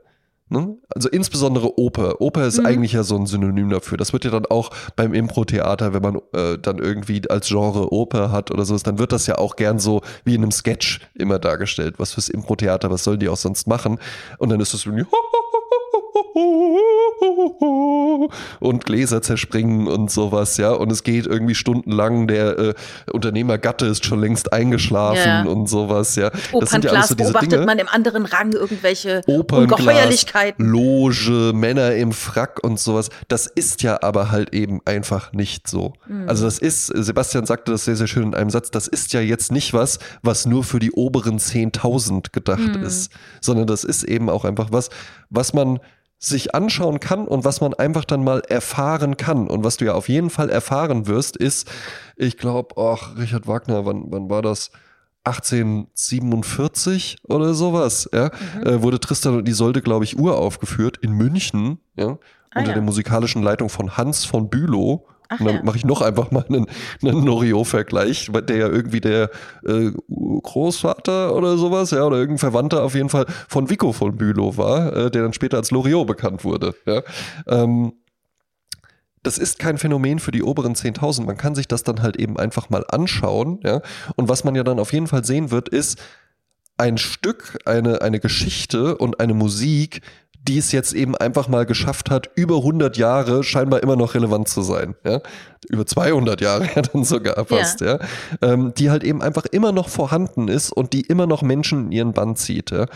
[0.52, 2.66] ne, also insbesondere Oper, Oper ist Mhm.
[2.68, 3.98] eigentlich ja so ein Synonym dafür.
[3.98, 8.32] Das wird ja dann auch beim Impro-Theater, wenn man äh, dann irgendwie als Genre Oper
[8.32, 11.40] hat oder so, dann wird das ja auch gern so wie in einem Sketch immer
[11.40, 11.96] dargestellt.
[11.98, 13.98] Was fürs Impro-Theater, was sollen die auch sonst machen?
[14.38, 15.06] Und dann ist es irgendwie
[18.60, 20.72] und Gläser zerspringen und sowas, ja.
[20.72, 22.74] Und es geht irgendwie stundenlang, der äh,
[23.12, 25.44] Unternehmergatte ist schon längst eingeschlafen Ja.
[25.44, 26.32] und sowas, ja.
[26.60, 27.66] Das sind ja alles so diese beobachtet Dinge.
[27.66, 30.66] man im anderen Rang irgendwelche Opernglas, Ungeheuerlichkeiten.
[30.66, 33.10] Loge, Männer im Frack und sowas.
[33.28, 35.94] Das ist ja aber halt eben einfach nicht so.
[36.08, 36.28] Mhm.
[36.28, 39.22] Also das ist, Sebastian sagte das sehr, sehr schön in einem Satz, das ist ja
[39.22, 42.84] jetzt nicht was, was nur für die oberen 10.000 gedacht Mhm.
[42.84, 44.90] ist, sondern das ist eben auch einfach was,
[45.30, 45.80] was man
[46.24, 49.48] sich anschauen kann und was man einfach dann mal erfahren kann.
[49.48, 51.68] Und was du ja auf jeden Fall erfahren wirst, ist,
[52.16, 54.70] ich glaube, ach, Richard Wagner, wann, wann war das?
[55.24, 58.64] 1847 oder sowas, ja, Mhm.
[58.68, 62.18] äh, wurde Tristan und Isolde, glaube ich, uraufgeführt in München, ja,
[62.54, 62.74] Ah, unter ja.
[62.74, 65.06] der musikalischen Leitung von Hans von Bülow.
[65.32, 65.64] Ach und dann ja.
[65.64, 66.66] mache ich noch einfach mal einen,
[67.02, 69.30] einen Loriot-Vergleich, weil der ja irgendwie der
[69.66, 74.58] äh, Großvater oder sowas, ja, oder irgendein Verwandter auf jeden Fall von Vico von Bülow
[74.58, 76.76] war, äh, der dann später als Loriot bekannt wurde.
[76.86, 77.02] Ja.
[77.48, 77.94] Ähm,
[79.24, 81.26] das ist kein Phänomen für die oberen 10.000.
[81.26, 83.60] Man kann sich das dann halt eben einfach mal anschauen.
[83.64, 83.82] Ja?
[84.16, 86.02] Und was man ja dann auf jeden Fall sehen wird, ist
[86.78, 90.02] ein Stück, eine, eine Geschichte und eine Musik,
[90.48, 94.48] die es jetzt eben einfach mal geschafft hat, über 100 Jahre scheinbar immer noch relevant
[94.48, 94.96] zu sein.
[95.06, 95.22] Ja?
[95.70, 97.82] Über 200 Jahre ja dann sogar fast.
[97.82, 98.00] Ja.
[98.42, 101.92] Ähm, die halt eben einfach immer noch vorhanden ist und die immer noch Menschen in
[101.92, 102.72] ihren Bann zieht.
[102.72, 102.88] Ja?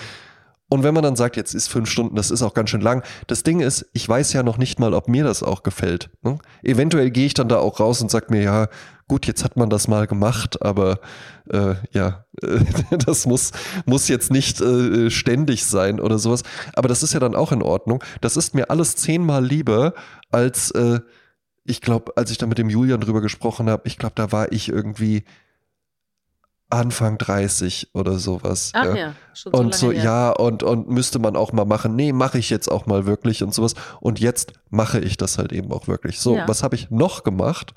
[0.70, 3.04] Und wenn man dann sagt, jetzt ist fünf Stunden, das ist auch ganz schön lang.
[3.28, 6.10] Das Ding ist, ich weiß ja noch nicht mal, ob mir das auch gefällt.
[6.24, 6.40] Ne?
[6.64, 8.68] Eventuell gehe ich dann da auch raus und sag mir, ja,
[9.08, 11.00] gut, jetzt hat man das mal gemacht, aber
[11.50, 12.60] äh, ja, äh,
[13.06, 13.52] das muss,
[13.86, 16.44] muss jetzt nicht äh, ständig sein oder sowas.
[16.74, 18.04] Aber das ist ja dann auch in Ordnung.
[18.22, 19.94] Das ist mir alles zehnmal lieber
[20.32, 21.00] als, äh,
[21.64, 24.52] ich glaube, als ich da mit dem Julian drüber gesprochen habe, ich glaube, da war
[24.52, 25.24] ich irgendwie
[26.70, 28.72] Anfang 30 oder sowas.
[28.74, 28.96] Ach ja.
[28.96, 30.04] ja, schon so Und so, her.
[30.04, 31.96] ja, und, und müsste man auch mal machen.
[31.96, 33.76] Nee, mache ich jetzt auch mal wirklich und sowas.
[34.02, 36.20] Und jetzt mache ich das halt eben auch wirklich.
[36.20, 36.48] So, Ja.
[36.48, 37.74] was habe ich noch gemacht?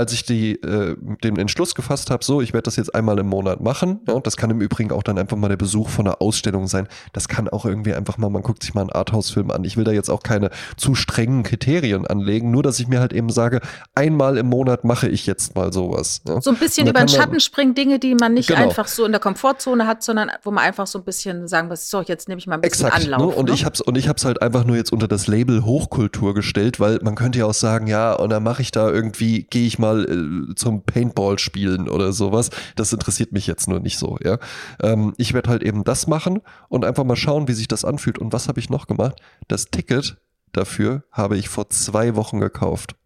[0.00, 3.26] Als ich die, äh, den Entschluss gefasst habe, so, ich werde das jetzt einmal im
[3.26, 6.06] Monat machen, ja, und das kann im Übrigen auch dann einfach mal der Besuch von
[6.06, 6.88] einer Ausstellung sein.
[7.12, 9.62] Das kann auch irgendwie einfach mal, man guckt sich mal einen Arthouse-Film an.
[9.64, 13.12] Ich will da jetzt auch keine zu strengen Kriterien anlegen, nur dass ich mir halt
[13.12, 13.60] eben sage,
[13.94, 16.22] einmal im Monat mache ich jetzt mal sowas.
[16.26, 16.40] Ja.
[16.40, 18.62] So ein bisschen über den Schatten springen, Dinge, die man nicht genau.
[18.62, 21.90] einfach so in der Komfortzone hat, sondern wo man einfach so ein bisschen sagen muss,
[21.90, 23.20] so, jetzt nehme ich mal ein bisschen Exakt, Anlauf.
[23.20, 23.36] Ne?
[23.36, 23.54] Und ne?
[23.54, 26.98] ich hab's, und ich hab's halt einfach nur jetzt unter das Label Hochkultur gestellt, weil
[27.02, 29.89] man könnte ja auch sagen, ja, und dann mache ich da irgendwie, gehe ich mal
[29.98, 32.50] äh, zum Paintball spielen oder sowas.
[32.76, 34.38] Das interessiert mich jetzt nur nicht so, ja.
[34.82, 38.18] Ähm, ich werde halt eben das machen und einfach mal schauen, wie sich das anfühlt.
[38.18, 39.20] Und was habe ich noch gemacht?
[39.48, 40.18] Das Ticket
[40.52, 42.96] dafür habe ich vor zwei Wochen gekauft.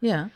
[0.00, 0.30] Ja.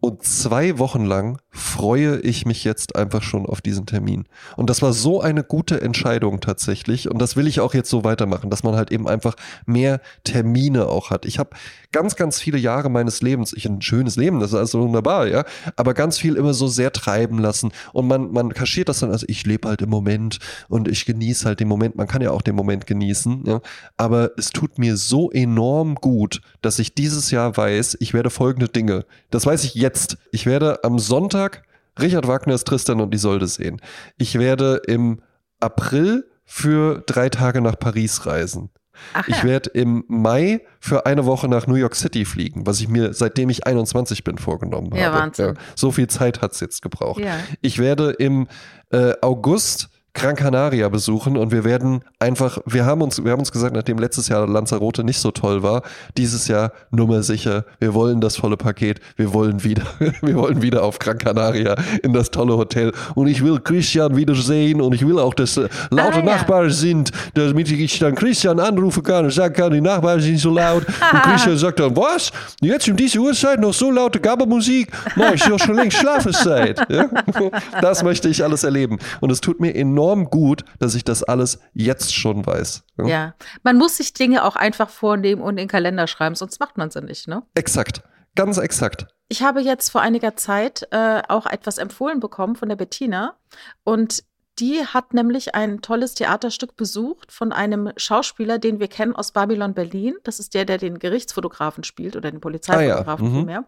[0.00, 4.24] Und zwei Wochen lang freue ich mich jetzt einfach schon auf diesen Termin.
[4.56, 7.10] Und das war so eine gute Entscheidung tatsächlich.
[7.10, 10.86] Und das will ich auch jetzt so weitermachen, dass man halt eben einfach mehr Termine
[10.86, 11.26] auch hat.
[11.26, 11.50] Ich habe
[11.92, 15.44] ganz, ganz viele Jahre meines Lebens, ich ein schönes Leben, das ist also wunderbar, ja,
[15.76, 17.70] aber ganz viel immer so sehr treiben lassen.
[17.92, 20.38] Und man, man kaschiert das dann, also ich lebe halt im Moment
[20.68, 21.96] und ich genieße halt den Moment.
[21.96, 23.60] Man kann ja auch den Moment genießen, ja.
[23.96, 28.68] Aber es tut mir so enorm gut, dass ich dieses Jahr weiß, ich werde folgende
[28.68, 29.04] Dinge.
[29.30, 30.18] Das weiß ich jetzt.
[30.32, 31.62] Ich werde am Sonntag
[32.00, 33.80] Richard Wagners Tristan und Isolde sehen.
[34.16, 35.20] Ich werde im
[35.60, 38.70] April für drei Tage nach Paris reisen.
[39.14, 39.44] Ach, Ich ja.
[39.44, 43.48] werde im Mai für eine Woche nach New York City fliegen, was ich mir seitdem
[43.50, 45.18] ich 21 bin vorgenommen Ja, habe.
[45.18, 45.58] Wahnsinn.
[45.76, 47.20] so viel Zeit hat es jetzt gebraucht.
[47.20, 47.36] Ja.
[47.60, 48.48] Ich werde im
[48.90, 49.88] äh, August
[50.18, 53.98] Gran Canaria besuchen und wir werden einfach, wir haben uns, wir haben uns gesagt, nachdem
[53.98, 55.82] letztes Jahr Lanzarote nicht so toll war,
[56.16, 59.82] dieses Jahr Nummer sicher, wir wollen das volle Paket, wir wollen wieder,
[60.22, 64.80] wir wollen wieder auf Gran Canaria in das tolle Hotel und ich will Christian wiedersehen
[64.80, 66.24] und ich will auch, dass äh, laute Ah, ja.
[66.24, 70.50] Nachbarn sind, damit ich dann Christian anrufen kann und sagen kann, die Nachbarn sind so
[70.50, 72.30] laut und Christian sagt dann, was?
[72.60, 74.90] Jetzt um diese Uhrzeit noch so laute Gabbermusik?
[75.16, 76.80] Nein, ist doch schon längst Schlafenszeit.
[76.88, 77.08] Ja?
[77.80, 78.98] Das möchte ich alles erleben.
[79.20, 82.84] Und es tut mir enorm gut, dass ich das alles jetzt schon weiß.
[82.98, 83.06] Ja?
[83.06, 83.34] Ja.
[83.62, 86.90] Man muss sich Dinge auch einfach vornehmen und in den Kalender schreiben, sonst macht man
[86.90, 87.42] sie nicht, ne?
[87.54, 88.02] Exakt.
[88.34, 89.06] Ganz exakt.
[89.28, 93.36] Ich habe jetzt vor einiger Zeit äh, auch etwas empfohlen bekommen von der Bettina
[93.84, 94.22] und
[94.58, 99.74] die hat nämlich ein tolles Theaterstück besucht von einem Schauspieler, den wir kennen aus Babylon
[99.74, 100.16] Berlin.
[100.24, 103.36] Das ist der, der den Gerichtsfotografen spielt oder den Polizeifotografen Ah ja, mhm.
[103.36, 103.64] vielmehr.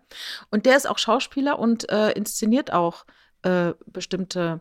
[0.50, 3.04] Und der ist auch Schauspieler und äh, inszeniert auch
[3.42, 4.60] äh, bestimmte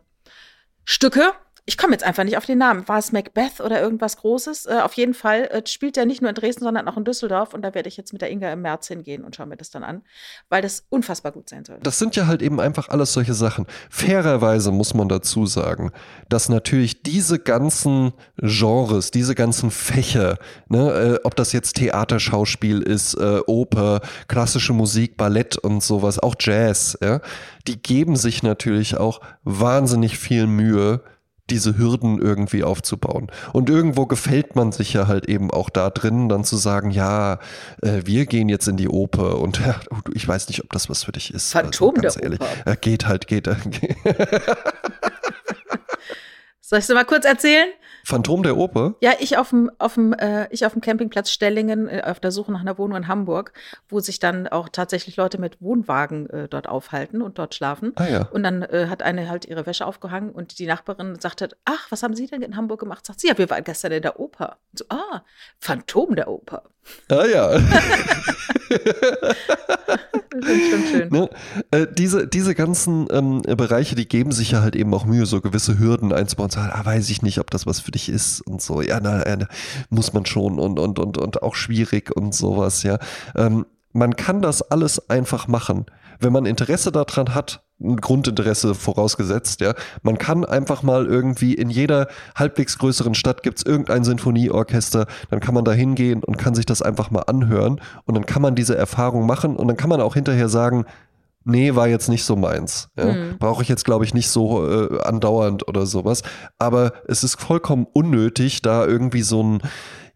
[0.84, 1.32] Stücke.
[1.66, 2.86] Ich komme jetzt einfach nicht auf den Namen.
[2.88, 4.66] War es Macbeth oder irgendwas Großes?
[4.66, 7.54] Äh, auf jeden Fall äh, spielt er nicht nur in Dresden, sondern auch in Düsseldorf.
[7.54, 9.70] Und da werde ich jetzt mit der Inga im März hingehen und schaue mir das
[9.70, 10.02] dann an,
[10.48, 11.78] weil das unfassbar gut sein soll.
[11.82, 13.66] Das sind ja halt eben einfach alles solche Sachen.
[13.88, 15.92] Fairerweise muss man dazu sagen,
[16.28, 20.38] dass natürlich diese ganzen Genres, diese ganzen Fächer,
[20.68, 26.34] ne, äh, ob das jetzt Theaterschauspiel ist, äh, Oper, klassische Musik, Ballett und sowas, auch
[26.38, 27.20] Jazz, ja,
[27.66, 31.02] die geben sich natürlich auch wahnsinnig viel Mühe,
[31.50, 33.28] diese Hürden irgendwie aufzubauen.
[33.52, 37.38] Und irgendwo gefällt man sich ja halt eben auch da drin, dann zu sagen, ja,
[37.82, 39.80] äh, wir gehen jetzt in die Oper und ja,
[40.14, 41.52] ich weiß nicht, ob das was für dich ist.
[41.52, 42.40] Phantom ganz der ehrlich.
[42.40, 42.72] Oper.
[42.72, 43.46] Äh, geht halt, geht.
[43.46, 43.56] Äh,
[46.60, 47.68] Soll ich es mal kurz erzählen?
[48.04, 48.94] Phantom der Oper?
[49.00, 52.30] Ja, ich auf dem, auf dem, äh, ich auf dem Campingplatz Stellingen äh, auf der
[52.30, 53.52] Suche nach einer Wohnung in Hamburg,
[53.88, 57.92] wo sich dann auch tatsächlich Leute mit Wohnwagen äh, dort aufhalten und dort schlafen.
[57.96, 58.28] Ah ja.
[58.32, 62.02] Und dann äh, hat eine halt ihre Wäsche aufgehangen und die Nachbarin sagte, ach, was
[62.02, 63.06] haben Sie denn in Hamburg gemacht?
[63.06, 64.58] Sagt sie, ja, wir waren gestern in der Oper.
[64.72, 65.22] Und so, ah,
[65.58, 66.64] Phantom der Oper.
[67.08, 67.58] Ah ja.
[70.30, 71.08] Das ist schon schön.
[71.10, 71.28] Ne?
[71.70, 75.40] Äh, diese, diese ganzen ähm, Bereiche, die geben sich ja halt eben auch Mühe, so
[75.40, 78.40] gewisse Hürden einzubauen und sagen, ah, weiß ich nicht, ob das was für dich ist
[78.42, 78.80] und so.
[78.80, 79.38] Ja, na, äh,
[79.90, 82.98] muss man schon und, und, und, und auch schwierig und sowas, ja.
[83.34, 85.86] Ähm, man kann das alles einfach machen.
[86.20, 91.70] Wenn man Interesse daran hat, ein Grundinteresse vorausgesetzt, ja, man kann einfach mal irgendwie in
[91.70, 96.66] jeder halbwegs größeren Stadt gibt's irgendein Sinfonieorchester, dann kann man da hingehen und kann sich
[96.66, 100.00] das einfach mal anhören und dann kann man diese Erfahrung machen und dann kann man
[100.00, 100.84] auch hinterher sagen,
[101.44, 102.88] nee, war jetzt nicht so meins.
[102.96, 103.06] Ja.
[103.06, 103.38] Mhm.
[103.38, 106.22] Brauche ich jetzt, glaube ich, nicht so äh, andauernd oder sowas.
[106.58, 109.62] Aber es ist vollkommen unnötig, da irgendwie so ein,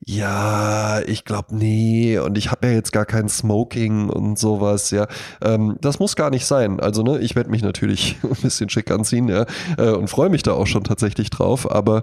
[0.07, 5.07] ja, ich glaube, nee, und ich habe ja jetzt gar kein Smoking und sowas, ja.
[5.43, 6.79] Ähm, das muss gar nicht sein.
[6.79, 9.47] Also, ne, ich werde mich natürlich ein bisschen schick anziehen, ja,
[9.79, 12.03] äh, und freue mich da auch schon tatsächlich drauf, aber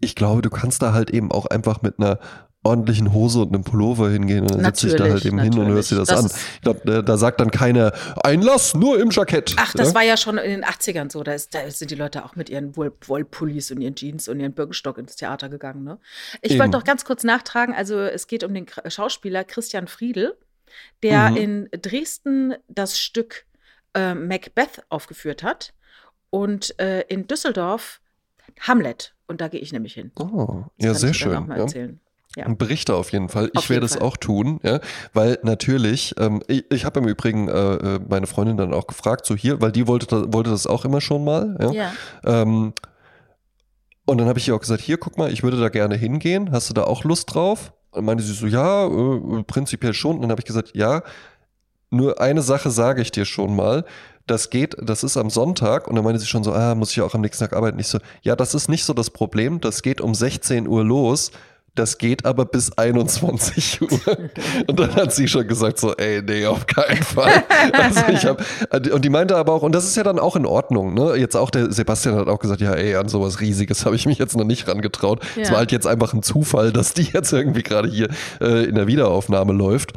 [0.00, 2.18] ich glaube, du kannst da halt eben auch einfach mit einer
[2.64, 5.58] ordentlichen Hose und einem Pullover hingehen und dann setzt dich da halt Natürlich, eben hin
[5.58, 6.22] und hörst dir das, an.
[6.22, 7.92] Das ist- Ich glaube, da, sagt dann keiner
[8.22, 9.54] Einlass nur im Jackett.
[9.58, 9.94] Ach, das ja?
[9.96, 11.22] war ja schon in den 80ern so.
[11.24, 14.38] Da, ist, da sind die Leute auch mit ihren Woll Wollpullis und ihren Jeans und
[14.38, 15.82] ihren Birkenstock ins Theater gegangen.
[15.82, 15.98] Ne?
[16.40, 16.60] Ich Eben.
[16.60, 17.74] wollte doch ganz kurz nachtragen.
[17.74, 20.36] Also, es geht um den Schauspieler Christian Friedel,
[21.02, 21.36] der Mhm.
[21.36, 23.44] in Dresden das Stück
[23.94, 25.74] äh, Macbeth aufgeführt hat
[26.30, 28.00] und äh, in Düsseldorf
[28.60, 29.14] Hamlet.
[29.26, 30.12] Und da gehe ich nämlich hin.
[30.18, 31.32] Oh, ja, sehr schön.
[31.48, 31.66] Ja.
[32.36, 32.48] Ja.
[32.48, 33.50] Berichte auf jeden Fall.
[33.54, 34.80] Auf ich werde es auch tun, ja,
[35.12, 39.26] weil natürlich, ähm, ich, ich habe im Übrigen äh, äh, meine Freundin dann auch gefragt,
[39.26, 41.56] so hier, weil die wollte, wollte das auch immer schon mal.
[41.60, 41.72] Ja.
[41.72, 41.92] ja.
[42.24, 42.72] Ähm,
[44.04, 46.50] und dann habe ich ihr auch gesagt, hier, guck mal, ich würde da gerne hingehen.
[46.52, 47.72] Hast du da auch Lust drauf?
[47.92, 50.16] Und meinte sie so, ja, äh, prinzipiell schon.
[50.16, 51.02] Und dann habe ich gesagt, ja,
[51.90, 53.84] nur eine Sache sage ich dir schon mal.
[54.26, 55.86] Das geht, das ist am Sonntag.
[55.86, 57.78] Und dann meinte sie schon so, ah, muss ich auch am nächsten Tag arbeiten.
[57.78, 59.60] Ich so, ja, das ist nicht so das Problem.
[59.60, 61.30] Das geht um 16 Uhr los.
[61.74, 64.18] Das geht aber bis 21 Uhr.
[64.66, 67.44] Und dann hat sie schon gesagt so, ey, nee, auf keinen Fall.
[67.72, 68.42] Also ich hab,
[68.92, 71.16] und die meinte aber auch, und das ist ja dann auch in Ordnung, ne?
[71.16, 74.18] Jetzt auch der Sebastian hat auch gesagt, ja, ey, an sowas Riesiges habe ich mich
[74.18, 75.24] jetzt noch nicht rangetraut.
[75.36, 75.52] Es ja.
[75.52, 78.08] war halt jetzt einfach ein Zufall, dass die jetzt irgendwie gerade hier
[78.40, 79.92] äh, in der Wiederaufnahme läuft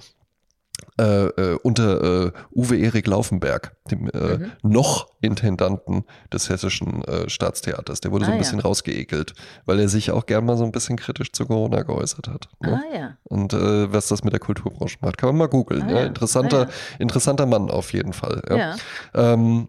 [0.98, 4.52] äh, äh, unter äh, Uwe Erik Laufenberg, dem äh, mhm.
[4.64, 8.00] noch Intendanten des Hessischen äh, Staatstheaters.
[8.02, 8.66] Der wurde ah, so ein bisschen ja.
[8.66, 9.34] rausgeekelt,
[9.66, 12.48] weil er sich auch gern mal so ein bisschen kritisch zu Corona geäußert hat.
[12.62, 12.82] Ne?
[12.82, 13.18] Ah, ja.
[13.24, 15.84] Und was das mit der Kulturbranche macht, kann man mal googeln.
[15.84, 16.06] Ah, ja.
[16.06, 18.42] Interessanter, ah, interessanter Mann auf jeden Fall.
[18.50, 18.76] Ja.
[19.14, 19.68] Ähm,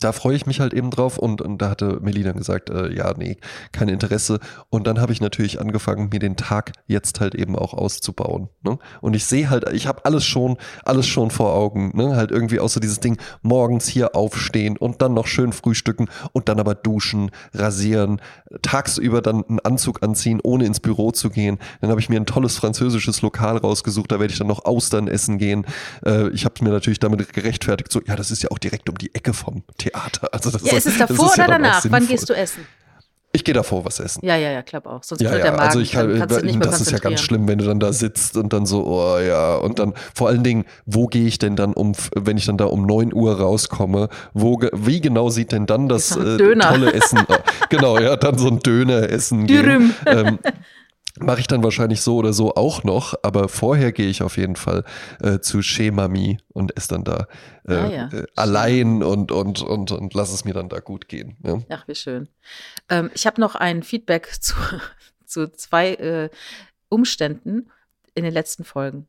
[0.00, 3.14] da freue ich mich halt eben drauf und, und da hatte Melina gesagt, äh, ja,
[3.16, 3.36] nee,
[3.72, 4.40] kein Interesse.
[4.68, 8.48] Und dann habe ich natürlich angefangen, mir den Tag jetzt halt eben auch auszubauen.
[8.62, 8.78] Ne?
[9.00, 11.92] Und ich sehe halt, ich habe alles schon, alles schon vor Augen.
[11.94, 12.16] Ne?
[12.16, 16.60] Halt irgendwie außer dieses Ding, morgens hier aufstehen und dann noch schön frühstücken und dann
[16.60, 18.20] aber duschen, rasieren,
[18.62, 21.58] tagsüber dann einen Anzug anziehen, ohne ins Büro zu gehen.
[21.80, 25.08] Dann habe ich mir ein tolles französisches Lokal rausgesucht, da werde ich dann noch Austern
[25.08, 25.66] essen gehen.
[26.04, 28.98] Äh, ich habe mir natürlich damit gerechtfertigt, so, ja, das ist ja auch direkt um
[28.98, 30.28] die Ecke vom Theater.
[30.32, 31.84] Also das ja, ist, ist es davor oder ja danach?
[31.88, 32.66] Wann gehst du essen?
[33.36, 34.24] Ich gehe davor was essen.
[34.24, 35.02] Ja, ja, ja, glaube auch.
[35.02, 35.62] Sonst ja, ja, der Magen.
[35.62, 38.54] Also ich kann, kann das ist ja ganz schlimm, wenn du dann da sitzt und
[38.54, 41.92] dann so, oh ja, und dann vor allen Dingen, wo gehe ich denn dann um,
[42.14, 46.16] wenn ich dann da um 9 Uhr rauskomme, wo, wie genau sieht denn dann das
[46.16, 47.26] äh, tolle Essen?
[47.68, 49.94] genau, ja, dann so ein Döner essen gehen.
[50.06, 50.38] Ähm,
[51.18, 54.56] Mache ich dann wahrscheinlich so oder so auch noch, aber vorher gehe ich auf jeden
[54.56, 54.84] Fall
[55.20, 57.26] äh, zu Shemami und esse dann da
[57.66, 58.08] äh, ah, ja.
[58.12, 61.36] äh, allein und, und, und, und lass es mir dann da gut gehen.
[61.42, 61.58] Ja.
[61.70, 62.28] Ach, wie schön.
[62.88, 64.54] Ähm, ich habe noch ein Feedback zu,
[65.24, 66.30] zu zwei äh,
[66.88, 67.70] Umständen
[68.14, 69.06] in den letzten Folgen.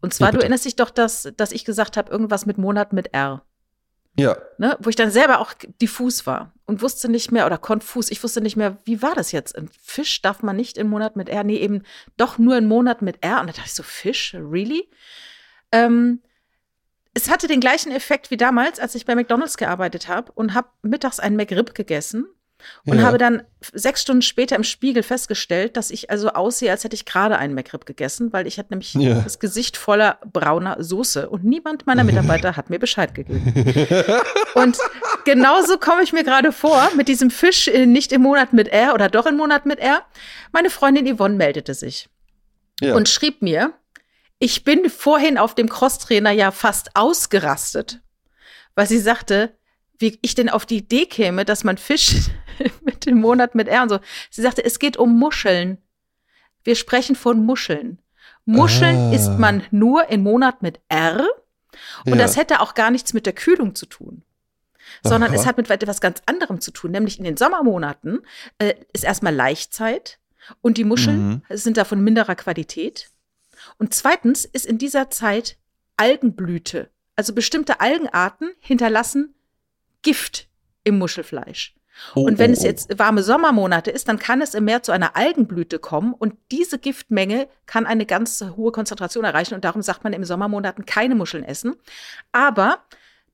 [0.00, 2.92] Und zwar, ja, du erinnerst dich doch, dass, dass ich gesagt habe, irgendwas mit Monat
[2.92, 3.42] mit R.
[4.18, 4.36] Ja.
[4.58, 8.22] Ne, wo ich dann selber auch diffus war und wusste nicht mehr, oder konfus, ich
[8.22, 9.56] wusste nicht mehr, wie war das jetzt?
[9.56, 11.84] Ein Fisch darf man nicht im Monat mit R, nee, eben
[12.16, 13.40] doch nur im Monat mit R.
[13.40, 14.88] Und da dachte ich so, Fisch, really?
[15.70, 16.20] Ähm,
[17.14, 20.68] es hatte den gleichen Effekt wie damals, als ich bei McDonalds gearbeitet habe und habe
[20.82, 22.26] mittags einen McRib gegessen
[22.84, 23.04] und ja.
[23.04, 23.42] habe dann
[23.72, 27.54] sechs Stunden später im Spiegel festgestellt, dass ich also aussehe, als hätte ich gerade einen
[27.54, 29.20] McRib gegessen, weil ich hatte nämlich ja.
[29.20, 33.52] das Gesicht voller brauner Soße und niemand meiner Mitarbeiter hat mir Bescheid gegeben.
[34.54, 34.78] und
[35.24, 38.94] genauso komme ich mir gerade vor mit diesem Fisch äh, nicht im Monat mit R
[38.94, 40.02] oder doch im Monat mit R.
[40.52, 42.08] Meine Freundin Yvonne meldete sich
[42.80, 42.94] ja.
[42.94, 43.74] und schrieb mir,
[44.38, 48.00] ich bin vorhin auf dem Crosstrainer ja fast ausgerastet,
[48.74, 49.57] weil sie sagte,
[49.98, 52.30] wie ich denn auf die Idee käme, dass man Fisch
[52.84, 54.00] mit dem Monat mit R und so.
[54.30, 55.78] Sie sagte, es geht um Muscheln.
[56.64, 58.00] Wir sprechen von Muscheln.
[58.44, 59.12] Muscheln ah.
[59.12, 61.26] isst man nur im Monat mit R.
[62.04, 62.16] Und ja.
[62.16, 64.22] das hätte auch gar nichts mit der Kühlung zu tun.
[65.02, 65.38] Sondern Aha.
[65.38, 66.92] es hat mit etwas ganz anderem zu tun.
[66.92, 68.20] Nämlich in den Sommermonaten
[68.58, 70.18] äh, ist erstmal Laichzeit
[70.62, 71.42] und die Muscheln mhm.
[71.50, 73.10] sind da von minderer Qualität.
[73.76, 75.58] Und zweitens ist in dieser Zeit
[75.96, 76.90] Algenblüte.
[77.16, 79.34] Also bestimmte Algenarten hinterlassen
[80.02, 80.48] Gift
[80.84, 81.74] im Muschelfleisch.
[82.14, 82.66] Oh, und wenn oh, es oh.
[82.66, 86.78] jetzt warme Sommermonate ist, dann kann es im Meer zu einer Algenblüte kommen und diese
[86.78, 91.44] Giftmenge kann eine ganz hohe Konzentration erreichen und darum sagt man im Sommermonaten keine Muscheln
[91.44, 91.74] essen.
[92.32, 92.84] Aber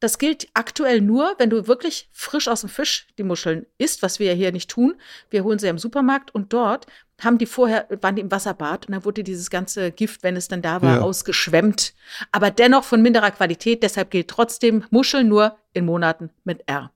[0.01, 4.19] das gilt aktuell nur, wenn du wirklich frisch aus dem Fisch die Muscheln isst, was
[4.19, 4.97] wir ja hier nicht tun.
[5.31, 6.87] Wir holen sie ja im Supermarkt und dort
[7.23, 10.49] haben die vorher, waren die im Wasserbad und dann wurde dieses ganze Gift, wenn es
[10.49, 11.01] dann da war, ja.
[11.01, 11.95] ausgeschwemmt.
[12.33, 13.83] Aber dennoch von minderer Qualität.
[13.83, 16.91] Deshalb gilt trotzdem Muscheln nur in Monaten mit R.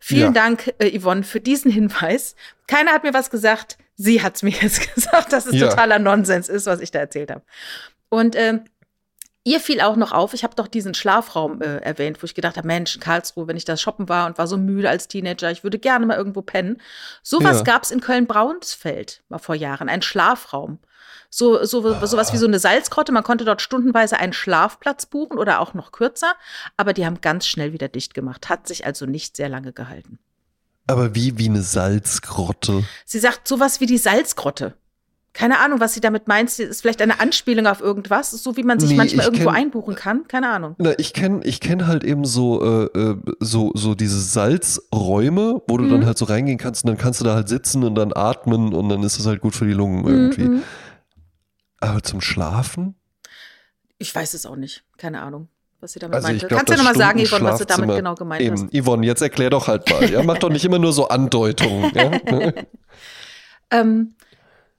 [0.00, 0.42] Vielen ja.
[0.42, 2.36] Dank, äh, Yvonne, für diesen Hinweis.
[2.66, 3.78] Keiner hat mir was gesagt.
[3.96, 5.68] Sie hat es mir jetzt gesagt, dass es ja.
[5.68, 7.42] totaler Nonsens ist, was ich da erzählt habe.
[8.08, 8.60] Und äh,
[9.48, 12.58] Ihr fiel auch noch auf, ich habe doch diesen Schlafraum äh, erwähnt, wo ich gedacht
[12.58, 15.62] habe, Mensch, Karlsruhe, wenn ich da shoppen war und war so müde als Teenager, ich
[15.62, 16.82] würde gerne mal irgendwo pennen.
[17.22, 17.62] Sowas ja.
[17.62, 20.80] gab es in Köln-Braunsfeld mal vor Jahren, ein Schlafraum.
[21.30, 23.12] So, so, sowas wie so eine Salzgrotte.
[23.12, 26.32] Man konnte dort stundenweise einen Schlafplatz buchen oder auch noch kürzer,
[26.76, 28.48] aber die haben ganz schnell wieder dicht gemacht.
[28.48, 30.18] Hat sich also nicht sehr lange gehalten.
[30.86, 32.84] Aber wie, wie eine Salzgrotte?
[33.04, 34.74] Sie sagt sowas wie die Salzgrotte.
[35.34, 36.48] Keine Ahnung, was sie damit meint.
[36.50, 39.54] Sie ist vielleicht eine Anspielung auf irgendwas, so wie man sich Nee, manchmal irgendwo kenn-
[39.54, 40.26] einbuchen kann.
[40.26, 40.74] Keine Ahnung.
[40.78, 45.76] Na, ich kenne ich kenn halt eben so, äh, äh, so, so diese Salzräume, wo
[45.76, 45.90] du Mhm.
[45.90, 48.72] dann halt so reingehen kannst und dann kannst du da halt sitzen und dann atmen
[48.74, 50.42] und dann ist es halt gut für die Lungen irgendwie.
[50.42, 50.62] Mhm.
[51.80, 52.94] Aber zum Schlafen?
[53.98, 54.84] Ich weiß es auch nicht.
[54.96, 55.48] Keine Ahnung,
[55.80, 56.46] was sie damit Also meinte.
[56.46, 58.62] glaub, Kannst du das nochmal sagen, Yvonne, was du damit genau gemeint hast?
[58.72, 60.08] Eben, Yvonne, jetzt erklär doch halt mal.
[60.10, 61.92] Ja, mach doch nicht immer nur so Andeutungen.
[61.94, 62.52] Ja?
[63.70, 64.14] Ähm,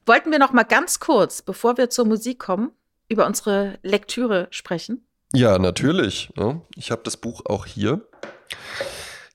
[0.08, 2.72] wollten wir noch mal ganz kurz, bevor wir zur Musik kommen,
[3.08, 5.06] über unsere Lektüre sprechen?
[5.32, 6.32] Ja, natürlich.
[6.36, 6.60] Ja.
[6.76, 8.08] Ich habe das Buch auch hier.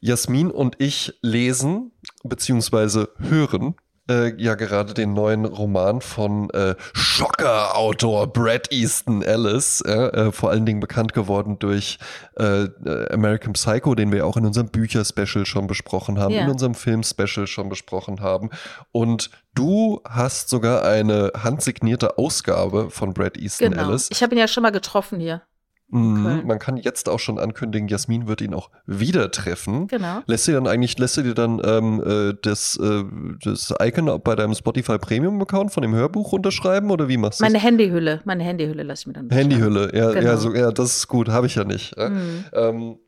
[0.00, 1.92] Jasmin und ich lesen
[2.24, 3.76] beziehungsweise hören
[4.10, 10.66] äh, ja gerade den neuen Roman von äh, Schocker-Autor Brad Easton Ellis, äh, vor allen
[10.66, 11.98] Dingen bekannt geworden durch
[12.38, 16.44] äh, äh, American Psycho, den wir auch in unserem Bücher-Special schon besprochen haben, Ja.
[16.44, 18.50] in unserem Film-Special schon besprochen haben.
[18.92, 23.88] Und du hast sogar eine handsignierte Ausgabe von Brad Easton Genau.
[23.88, 24.08] Ellis.
[24.10, 25.42] Ich habe ihn ja schon mal getroffen hier.
[25.88, 26.42] Mhm.
[26.46, 29.86] Man kann jetzt auch schon ankündigen, Jasmin wird ihn auch wieder treffen.
[29.86, 30.22] Genau.
[30.26, 33.04] Lässt dir dann eigentlich, lässt du dir dann ähm, äh, das, äh,
[33.44, 37.44] das Icon bei deinem Spotify Premium Account von dem Hörbuch unterschreiben oder wie machst du
[37.44, 37.58] Meine?
[37.58, 39.30] Handyhülle, meine Handyhülle lasse ich mir dann.
[39.30, 40.26] Handyhülle, ja, Genau.
[40.26, 41.96] ja, so, ja, das ist gut, habe ich ja nicht.
[41.96, 42.08] Ja.
[42.08, 42.44] Mhm.
[42.52, 42.98] Ähm,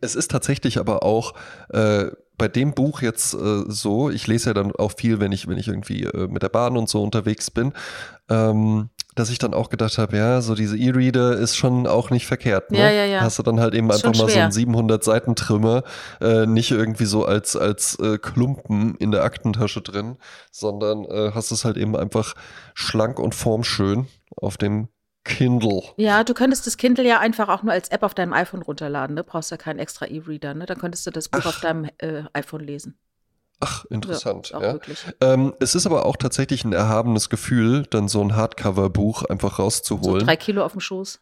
[0.00, 1.34] es ist tatsächlich aber auch
[1.70, 2.06] äh,
[2.38, 5.58] bei dem Buch jetzt äh, so, ich lese ja dann auch viel, wenn ich, wenn
[5.58, 7.72] ich irgendwie äh, mit der Bahn und so unterwegs bin,
[8.28, 12.26] ähm, dass ich dann auch gedacht habe, ja, so diese E-Reader ist schon auch nicht
[12.26, 12.70] verkehrt.
[12.70, 12.78] Ne?
[12.78, 13.20] Ja, ja, ja.
[13.20, 15.82] Hast du dann halt eben Ist einfach mal so einen 700 Seiten Trimmer,
[16.20, 20.16] äh, nicht irgendwie so als, als äh, Klumpen in der Aktentasche drin,
[20.50, 22.34] sondern äh, hast es halt eben einfach
[22.74, 24.06] schlank und formschön
[24.36, 24.88] auf dem
[25.24, 25.82] Kindle.
[25.96, 29.14] Ja, du könntest das Kindle ja einfach auch nur als App auf deinem iPhone runterladen.
[29.14, 29.24] Ne?
[29.24, 30.54] Brauchst ja keinen extra E-Reader.
[30.54, 30.66] Ne?
[30.66, 31.46] Dann könntest du das Buch Ach.
[31.46, 32.98] auf deinem äh, iPhone lesen.
[33.64, 34.50] Ach, interessant.
[34.50, 34.72] Ja, ja.
[34.72, 35.04] wirklich.
[35.20, 39.62] Ähm, es ist aber auch tatsächlich ein erhabenes Gefühl, dann so ein Hardcover-Buch einfach So
[39.62, 40.26] rauszuholen.
[40.26, 41.20] drei Kilo auf dem Schoß.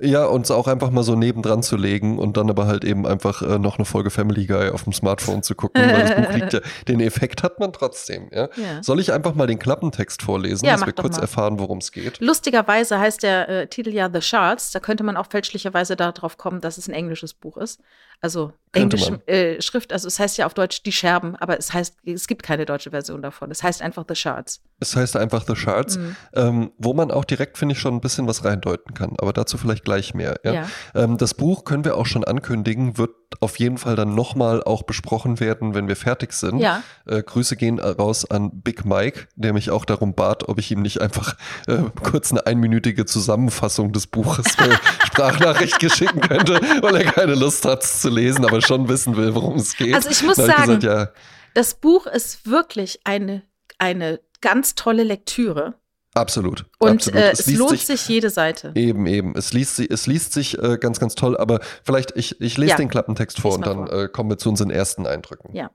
[0.00, 3.06] Ja, und es auch einfach mal so nebendran zu legen und dann aber halt eben
[3.06, 6.34] einfach äh, noch eine Folge Family Guy auf dem Smartphone zu gucken, weil das Buch
[6.34, 6.60] liegt ja.
[6.86, 8.48] Den Effekt hat man trotzdem, ja.
[8.56, 8.82] Ja.
[8.82, 11.22] Soll ich einfach mal den Klappentext vorlesen, Ja, dass wir kurz mal.
[11.22, 12.20] erfahren, worum es geht?
[12.20, 14.70] Lustigerweise heißt der äh, Titel ja The Shards.
[14.70, 17.80] Da könnte man auch fälschlicherweise darauf kommen, dass es ein englisches Buch ist.
[18.20, 19.92] Also englische äh, Schrift.
[19.92, 22.90] Also es heißt ja auf Deutsch die Scherben, aber es heißt, es gibt keine deutsche
[22.90, 23.48] Version davon.
[23.52, 24.60] Es heißt einfach The Shards.
[24.80, 26.16] Es heißt einfach The Shards, Mhm.
[26.34, 29.14] ähm, wo man auch direkt, finde ich, schon ein bisschen was reindeuten kann.
[29.20, 30.40] Aber dazu vielleicht gleich mehr.
[30.44, 30.52] Ja?
[30.52, 30.68] Ja.
[30.94, 33.10] Ähm, das Buch können wir auch schon ankündigen, wird
[33.40, 36.58] auf jeden Fall dann nochmal auch besprochen werden, wenn wir fertig sind.
[36.58, 36.82] Ja.
[37.06, 40.82] Äh, Grüße gehen raus an Big Mike, der mich auch darum bat, ob ich ihm
[40.82, 44.46] nicht einfach äh, kurz eine einminütige Zusammenfassung des Buches
[45.06, 49.34] Sprachnachricht geschicken könnte, weil er keine Lust hat, es zu lesen, aber schon wissen will,
[49.34, 49.94] worum es geht.
[49.94, 51.08] Also ich muss sagen, gesagt, ja,
[51.54, 53.42] Das Buch ist wirklich eine,
[53.78, 55.74] eine ganz tolle Lektüre.
[56.20, 56.66] Absolut.
[56.78, 57.20] Und absolut.
[57.20, 58.72] äh, es, liest lohnt sich sich, jede Seite.
[58.74, 59.34] Eben, eben.
[59.36, 62.76] Es liest, es liest sich äh, ganz, ganz toll, aber vielleicht, ich, ich lese Ja.
[62.76, 63.92] den Klappentext vor und dann vor.
[64.04, 65.54] Äh, kommen wir zu unseren ersten Eindrücken.
[65.54, 65.70] Ja.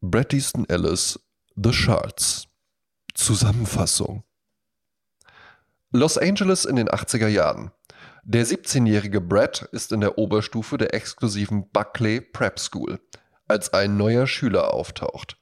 [0.00, 1.20] Brad Easton Ellis,
[1.56, 2.46] The Shards.
[3.14, 4.24] Zusammenfassung.
[5.92, 7.72] Los Angeles in den 80er Jahren.
[8.22, 13.00] Der 17-jährige Brad ist in der Oberstufe der exklusiven Buckley Prep School,
[13.48, 15.36] als ein neuer Schüler auftaucht.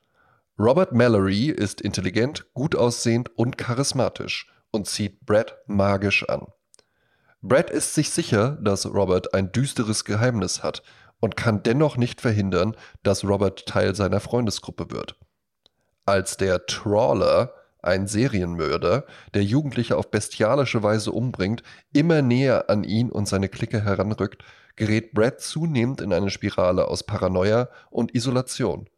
[0.61, 6.49] Robert Mallory ist intelligent, gut aussehend und charismatisch und zieht Brad magisch an.
[7.43, 10.83] Brad ist sich sicher, dass Robert ein düsteres Geheimnis hat
[11.21, 15.17] und kann dennoch nicht verhindern, dass Robert Teil seiner Freundesgruppe wird.
[16.07, 19.05] Als der Trawler, ein Serienmörder,
[19.35, 24.43] der Jugendliche auf bestialische Weise umbringt, immer näher an ihn und seine Clique heranrückt,
[24.75, 28.89] gerät Brad zunehmend in eine Spirale aus Paranoia und Isolation.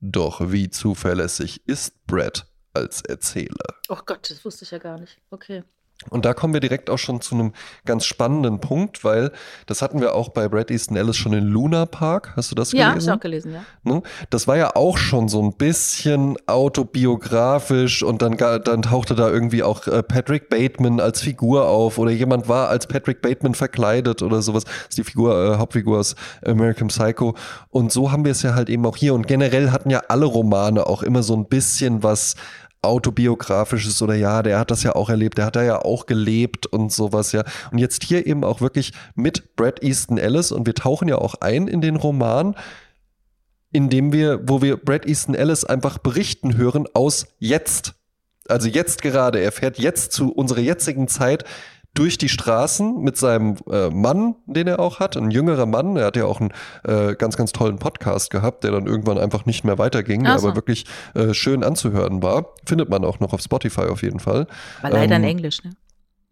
[0.00, 3.74] Doch wie zuverlässig ist Brad als Erzähler?
[3.88, 5.18] Oh Gott, das wusste ich ja gar nicht.
[5.30, 5.64] Okay.
[6.10, 7.52] Und da kommen wir direkt auch schon zu einem
[7.84, 9.32] ganz spannenden Punkt, weil
[9.66, 12.32] das hatten wir auch bei Brad Easton Ellis schon in Luna Park.
[12.36, 13.08] Hast du das Ja, gelesen?
[13.08, 13.64] ist auch gelesen, ja.
[13.82, 14.02] Ne?
[14.30, 19.62] Das war ja auch schon so ein bisschen autobiografisch und dann, dann tauchte da irgendwie
[19.62, 24.42] auch äh, Patrick Bateman als Figur auf oder jemand war als Patrick Bateman verkleidet oder
[24.42, 24.64] sowas.
[24.64, 27.34] Das ist die Figur, äh, Hauptfigur aus American Psycho.
[27.70, 29.14] Und so haben wir es ja halt eben auch hier.
[29.14, 32.36] Und generell hatten ja alle Romane auch immer so ein bisschen was
[32.86, 36.66] autobiografisches oder ja, der hat das ja auch erlebt, der hat da ja auch gelebt
[36.66, 37.44] und sowas, ja.
[37.70, 41.34] Und jetzt hier eben auch wirklich mit Brad Easton Ellis und wir tauchen ja auch
[41.40, 42.54] ein in den Roman,
[43.72, 47.94] indem wir, wo wir Brad Easton Ellis einfach berichten hören aus jetzt.
[48.48, 49.40] Also jetzt gerade.
[49.40, 51.44] Er fährt jetzt zu unserer jetzigen Zeit
[51.96, 55.96] durch die Straßen mit seinem äh, Mann, den er auch hat, ein jüngerer Mann.
[55.96, 56.52] Er hat ja auch einen
[56.84, 60.48] äh, ganz, ganz tollen Podcast gehabt, der dann irgendwann einfach nicht mehr weiterging, der so.
[60.48, 60.84] aber wirklich
[61.14, 62.54] äh, schön anzuhören war.
[62.64, 64.46] Findet man auch noch auf Spotify auf jeden Fall.
[64.82, 65.70] War leider Ähm, in Englisch, ne?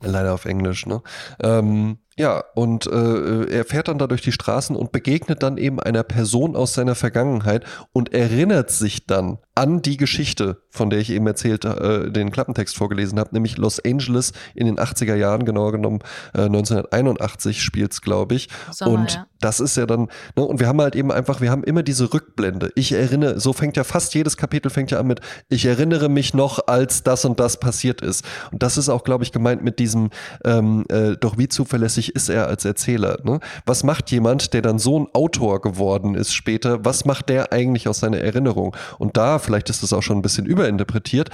[0.03, 1.03] Leider auf Englisch, ne?
[1.43, 5.81] Ähm, ja, und äh, er fährt dann da durch die Straßen und begegnet dann eben
[5.81, 11.11] einer Person aus seiner Vergangenheit und erinnert sich dann an die Geschichte, von der ich
[11.11, 15.73] eben erzählt, äh, den Klappentext vorgelesen habe, nämlich Los Angeles in den 80er Jahren, genauer
[15.73, 16.01] genommen
[16.35, 18.49] äh, 1981 spielt's, glaube ich.
[18.73, 19.27] Sommer, und ja.
[19.41, 22.13] das ist ja dann, ne, und wir haben halt eben einfach, wir haben immer diese
[22.13, 22.71] Rückblende.
[22.75, 26.35] Ich erinnere, so fängt ja fast jedes Kapitel fängt ja an mit, ich erinnere mich
[26.35, 28.25] noch, als das und das passiert ist.
[28.51, 30.11] Und das ist auch, glaube ich, gemeint mit diesem,
[30.45, 33.19] ähm, äh, doch wie zuverlässig ist er als Erzähler?
[33.23, 33.39] Ne?
[33.65, 37.87] Was macht jemand, der dann so ein Autor geworden ist später, was macht der eigentlich
[37.87, 38.77] aus seiner Erinnerung?
[38.99, 41.31] Und da, vielleicht ist das auch schon ein bisschen überinterpretiert,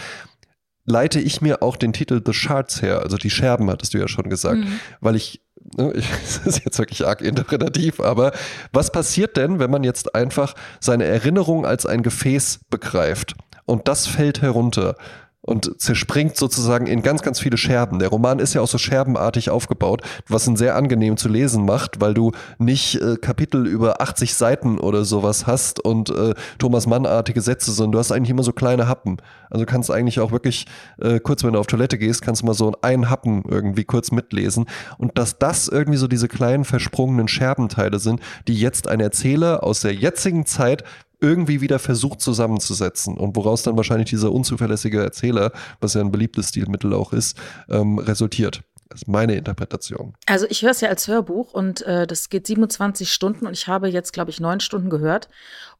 [0.87, 4.09] leite ich mir auch den Titel The Shards her, also die Scherben, hattest du ja
[4.09, 4.81] schon gesagt, Mhm.
[5.01, 5.41] weil ich,
[5.77, 8.33] ne, ich, das ist jetzt wirklich arg interpretativ, aber
[8.73, 13.35] was passiert denn, wenn man jetzt einfach seine Erinnerung als ein Gefäß begreift
[13.67, 14.97] und das fällt herunter?
[15.43, 17.99] Und zerspringt sozusagen in ganz, ganz viele Scherben.
[17.99, 22.01] Der Roman ist ja auch so scherbenartig aufgebaut, was ihn sehr angenehm zu lesen macht,
[22.01, 27.41] weil du nicht äh, Kapitel über 80 Seiten oder sowas hast und äh, Thomas Mann-artige
[27.41, 29.17] Sätze, sondern du hast eigentlich immer so kleine Happen.
[29.49, 30.67] Also du kannst eigentlich auch wirklich,
[31.01, 34.13] äh, kurz wenn du auf Toilette gehst, kannst du mal so einen Happen irgendwie kurz
[34.13, 34.67] mitlesen.
[34.99, 39.81] Und dass das irgendwie so diese kleinen versprungenen Scherbenteile sind, die jetzt ein Erzähler aus
[39.81, 40.85] der jetzigen Zeit
[41.21, 46.49] irgendwie wieder versucht zusammenzusetzen und woraus dann wahrscheinlich dieser unzuverlässige Erzähler, was ja ein beliebtes
[46.49, 47.37] Stilmittel auch ist,
[47.69, 48.63] ähm, resultiert.
[48.89, 50.15] Das ist meine Interpretation.
[50.27, 53.69] Also ich höre es ja als Hörbuch und äh, das geht 27 Stunden und ich
[53.69, 55.29] habe jetzt, glaube ich, neun Stunden gehört.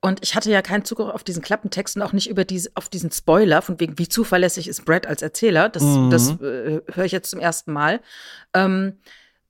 [0.01, 2.89] Und ich hatte ja keinen Zugriff auf diesen Klappentext und auch nicht über diese, auf
[2.89, 5.69] diesen Spoiler, von wegen, wie zuverlässig ist Brad als Erzähler.
[5.69, 6.11] Das, Mhm.
[6.11, 8.01] das äh, höre ich jetzt zum ersten Mal.
[8.55, 8.99] Ähm,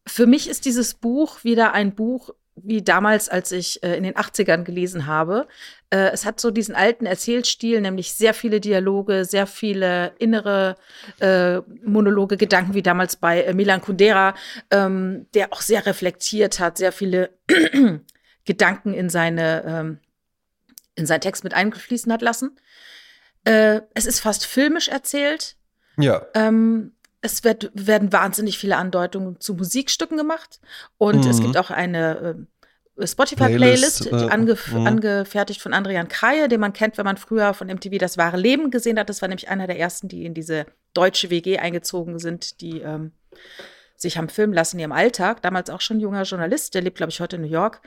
[0.07, 2.31] für mich ist dieses Buch wieder ein Buch,
[2.65, 5.49] wie damals, als ich äh, in den 80ern gelesen habe.
[5.91, 10.77] Äh, es hat so diesen alten Erzählstil, nämlich sehr viele Dialoge, sehr viele innere
[11.21, 14.35] äh, Monologe, Gedanken, wie damals bei äh, Milan Kundera,
[14.71, 17.31] ähm, der auch sehr reflektiert hat, sehr viele
[18.45, 19.99] Gedanken in seine ähm,
[20.97, 22.59] in seinen Text mit einfließen hat lassen.
[23.45, 25.57] Äh, es ist fast filmisch erzählt.
[25.97, 26.27] Ja.
[26.35, 26.93] Ähm,
[27.23, 30.61] es wird, werden wahnsinnig viele Andeutungen zu Musikstücken gemacht.
[30.99, 31.43] Und es Mhm.
[31.45, 32.47] gibt auch eine
[32.99, 34.87] äh, Spotify-Playlist, Playlist, äh, angef mhm.
[34.87, 38.71] angefertigt von Adrian Kreie, den man kennt, wenn man früher von MTV das wahre Leben
[38.71, 39.09] gesehen hat.
[39.09, 43.13] Das war nämlich einer der ersten, die in diese deutsche WG eingezogen sind, die ähm,
[43.97, 45.43] sich haben filmen lassen in ihrem Alltag.
[45.43, 47.81] Damals auch schon ein junger Journalist, der lebt, glaube ich, heute in New York.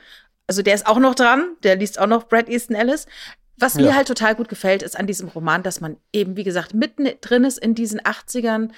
[0.46, 3.06] Also der ist auch noch dran, der liest auch noch Brad Easton Ellis.
[3.56, 3.94] Was mir Ja.
[3.94, 7.44] halt total gut gefällt, ist an diesem Roman, dass man eben, wie gesagt, mitten drin
[7.44, 8.72] ist in diesen 80ern.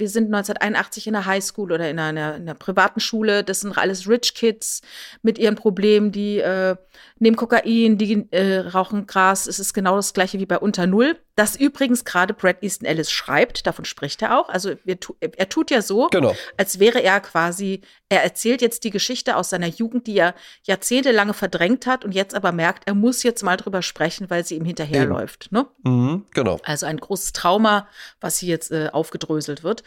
[0.00, 3.44] Wir sind 1981 in der Highschool oder in einer, in einer privaten Schule.
[3.44, 4.80] Das sind alles Rich Kids
[5.22, 6.74] mit ihren Problemen, die äh,
[7.18, 9.46] nehmen Kokain, die äh, rauchen Gras.
[9.46, 11.16] Es ist genau das gleiche wie bei Unter Null.
[11.36, 14.48] Das übrigens gerade Brad Easton Ellis schreibt, davon spricht er auch.
[14.48, 16.34] Also tu er tut ja so, Genau.
[16.56, 21.32] als wäre er quasi, er erzählt jetzt die Geschichte aus seiner Jugend, die er jahrzehntelange
[21.32, 24.64] verdrängt hat und jetzt aber merkt, er muss jetzt mal drüber sprechen, weil sie ihm
[24.64, 25.50] hinterherläuft.
[25.52, 25.66] Ne?
[25.84, 26.58] Mhm, genau.
[26.64, 27.88] Also ein großes Trauma,
[28.20, 29.82] was hier jetzt äh, aufgedröselt wird.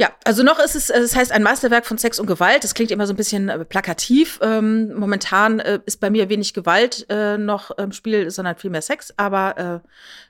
[0.00, 2.62] Ja, also noch ist es, äh, es heißt ein Meisterwerk von Sex und Gewalt.
[2.62, 4.38] Das klingt immer so ein bisschen äh, plakativ.
[4.42, 8.82] Ähm, momentan äh, ist bei mir wenig Gewalt äh, noch im Spiel, sondern viel mehr
[8.82, 9.12] Sex.
[9.16, 9.88] Aber äh,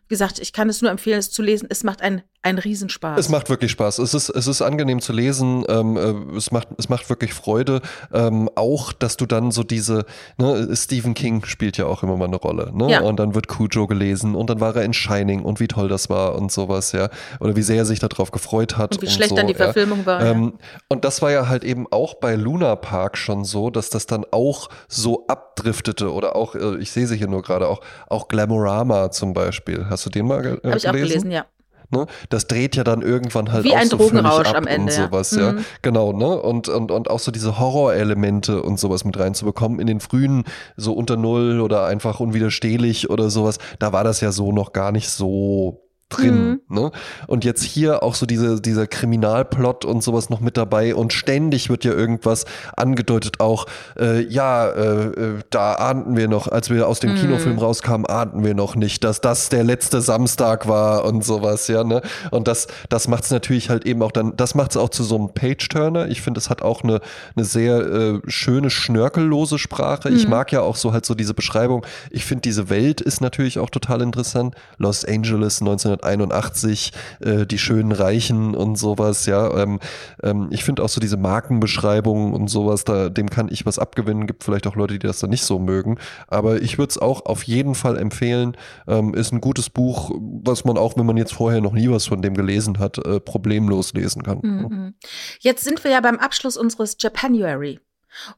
[0.08, 1.68] wie gesagt, ich kann es nur empfehlen, es zu lesen.
[1.70, 3.20] Es macht einen, einen Riesenspaß.
[3.20, 3.98] Es macht wirklich Spaß.
[3.98, 5.64] Es ist, es ist angenehm zu lesen.
[5.68, 7.82] Ähm, äh, es, macht, es macht wirklich Freude.
[8.10, 10.06] Ähm, auch, dass du dann so diese,
[10.38, 12.70] ne, Stephen King spielt ja auch immer mal eine Rolle.
[12.72, 12.90] Ne?
[12.90, 13.00] Ja.
[13.02, 16.08] Und dann wird Cujo gelesen und dann war er in Shining und wie toll das
[16.08, 17.10] war und sowas, ja.
[17.40, 18.94] Oder wie sehr er sich darauf gefreut hat.
[18.94, 19.58] und wie schlecht so, dann die ja.
[19.58, 20.24] Verfilmung war.
[20.24, 20.30] ja.
[20.30, 20.54] Ähm,
[20.88, 24.24] und das war ja halt eben auch bei Luna Park schon so, dass das dann
[24.30, 29.10] auch so abdriftete oder auch, äh, ich sehe sie hier nur gerade auch, auch Glamorama
[29.10, 29.86] zum Beispiel.
[29.90, 31.30] Hast du den mal äh, Habe ich auch gelesen?
[31.30, 31.46] ja.
[31.90, 32.06] Ne?
[32.28, 35.06] Das dreht ja dann irgendwann halt Wie auch ein so Drogenrausch am Ende, und ja.
[35.06, 35.52] sowas, ja.
[35.52, 35.64] Mhm.
[35.80, 36.38] Genau, ne?
[36.38, 40.44] Und, und, und auch so diese Horrorelemente und sowas mit reinzubekommen in den frühen,
[40.76, 44.92] so unter Null oder einfach unwiderstehlich oder sowas, da war das ja so noch gar
[44.92, 46.60] nicht so drin.
[46.68, 46.74] Mhm.
[46.74, 46.90] Ne?
[47.26, 51.68] Und jetzt hier auch so diese, dieser Kriminalplot und sowas noch mit dabei und ständig
[51.68, 52.44] wird ja irgendwas
[52.76, 53.66] angedeutet, auch,
[53.98, 57.16] äh, ja, äh, äh, da ahnten wir noch, als wir aus dem Mhm.
[57.16, 61.84] Kinofilm rauskamen, ahnten wir noch nicht, dass das der letzte Samstag war und sowas, ja,
[61.84, 62.00] ne?
[62.30, 65.04] Und das, das macht es natürlich halt eben auch dann, das macht es auch zu
[65.04, 66.08] so einem Page-Turner.
[66.08, 67.00] Ich finde, es hat auch eine,
[67.36, 70.08] eine sehr äh, schöne, schnörkellose Sprache.
[70.08, 70.30] Ich Mhm.
[70.30, 71.84] mag ja auch so halt so diese Beschreibung.
[72.10, 74.54] Ich finde, diese Welt ist natürlich auch total interessant.
[74.78, 79.56] Los Angeles 1981 1981, äh, die schönen Reichen und sowas, ja.
[79.56, 79.80] Ähm,
[80.22, 84.26] ähm, ich finde auch so diese Markenbeschreibungen und sowas, da, dem kann ich was abgewinnen.
[84.26, 85.98] Gibt vielleicht auch Leute, die das dann nicht so mögen.
[86.28, 88.56] Aber ich würde es auch auf jeden Fall empfehlen.
[88.86, 90.10] Ähm, ist ein gutes Buch,
[90.44, 93.20] was man auch, wenn man jetzt vorher noch nie was von dem gelesen hat, äh,
[93.20, 94.40] problemlos lesen kann.
[94.42, 94.94] Mhm.
[95.40, 97.80] Jetzt sind wir ja beim Abschluss unseres Japanuary.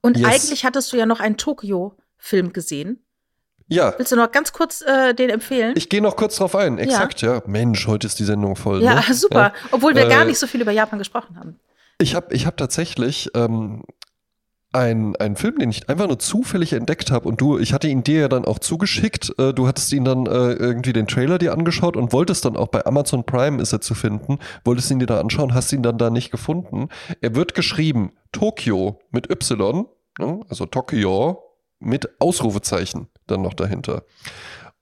[0.00, 0.28] Und Yes.
[0.28, 3.04] eigentlich hattest du ja noch einen Tokio-Film gesehen.
[3.70, 5.74] Ja, Willst du noch ganz kurz äh, den empfehlen?
[5.76, 6.78] ich gehe noch kurz drauf ein.
[6.78, 7.40] Exakt, ja.
[7.46, 8.82] Mensch, heute ist die Sendung voll.
[8.82, 9.02] ja, ne?
[9.14, 9.52] super.
[9.70, 11.58] Obwohl wir Äh, gar nicht so viel über Japan gesprochen haben.
[11.98, 13.84] Ich habe ich hab tatsächlich ähm,
[14.72, 18.02] einen, einen Film, den ich einfach nur zufällig entdeckt habe und du, ich hatte ihn
[18.02, 19.32] dir ja dann auch zugeschickt.
[19.38, 22.68] Äh, du hattest ihn dann äh, irgendwie den Trailer dir angeschaut und wolltest dann auch
[22.68, 25.98] bei Amazon Prime ist er zu finden, wolltest ihn dir da anschauen, hast ihn dann
[25.98, 26.88] da nicht gefunden.
[27.20, 29.86] Er wird geschrieben Tokio mit Y,
[30.18, 30.40] ne?
[30.48, 31.42] also Tokio
[31.80, 34.02] mit Ausrufezeichen dann noch dahinter.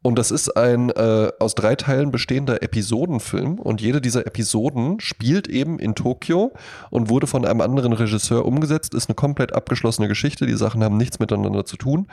[0.01, 5.49] Und das ist ein äh, aus drei Teilen bestehender Episodenfilm und jede dieser Episoden spielt
[5.49, 6.53] eben in Tokio
[6.90, 10.96] und wurde von einem anderen Regisseur umgesetzt, ist eine komplett abgeschlossene Geschichte, die Sachen haben
[10.96, 12.07] nichts miteinander zu tun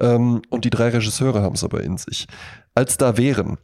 [0.00, 2.26] ähm, und die drei Regisseure haben es aber in sich.
[2.74, 3.56] Als da wären,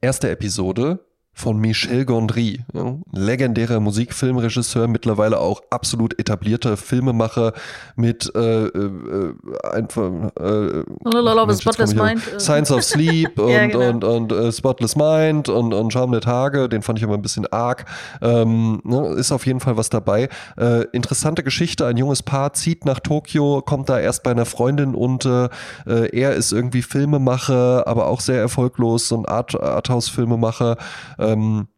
[0.00, 1.00] erste Episode
[1.34, 7.54] von Michel Gondry, ja, legendärer Musikfilmregisseur, mittlerweile auch absolut etablierter Filmemacher
[7.96, 9.34] mit äh, äh,
[9.72, 12.38] einfach äh, Mensch, Spotless Mind, äh.
[12.38, 13.88] Science of Sleep und, Ja, genau.
[13.88, 17.22] und, und äh, Spotless Mind und, und Charme der Tage, den fand ich immer ein
[17.22, 17.86] bisschen arg.
[18.20, 20.28] Ähm, ne, ist auf jeden Fall was dabei.
[20.58, 24.94] Äh, interessante Geschichte, ein junges Paar zieht nach Tokio, kommt da erst bei einer Freundin
[24.94, 25.50] unter.
[25.84, 30.76] Er ist irgendwie Filmemacher, aber auch sehr erfolglos, so ein Art, Arthouse-Filmemacher.
[31.22, 31.68] Ähm,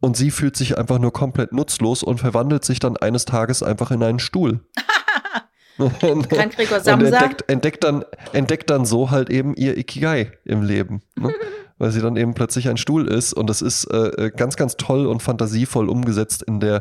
[0.00, 3.90] und sie fühlt sich einfach nur komplett nutzlos und verwandelt sich dann eines Tages einfach
[3.90, 4.60] in einen Stuhl.
[5.78, 7.18] Kein Gregor Und Samsa.
[7.18, 11.02] entdeckt, entdeckt, dann, entdeckt dann so halt eben ihr Ikigai im Leben.
[11.18, 11.34] Ne?
[11.78, 14.78] Weil sie dann eben plötzlich ein Stuhl ist und das ist äh, äh, ganz, ganz
[14.78, 16.80] toll und fantasievoll umgesetzt in der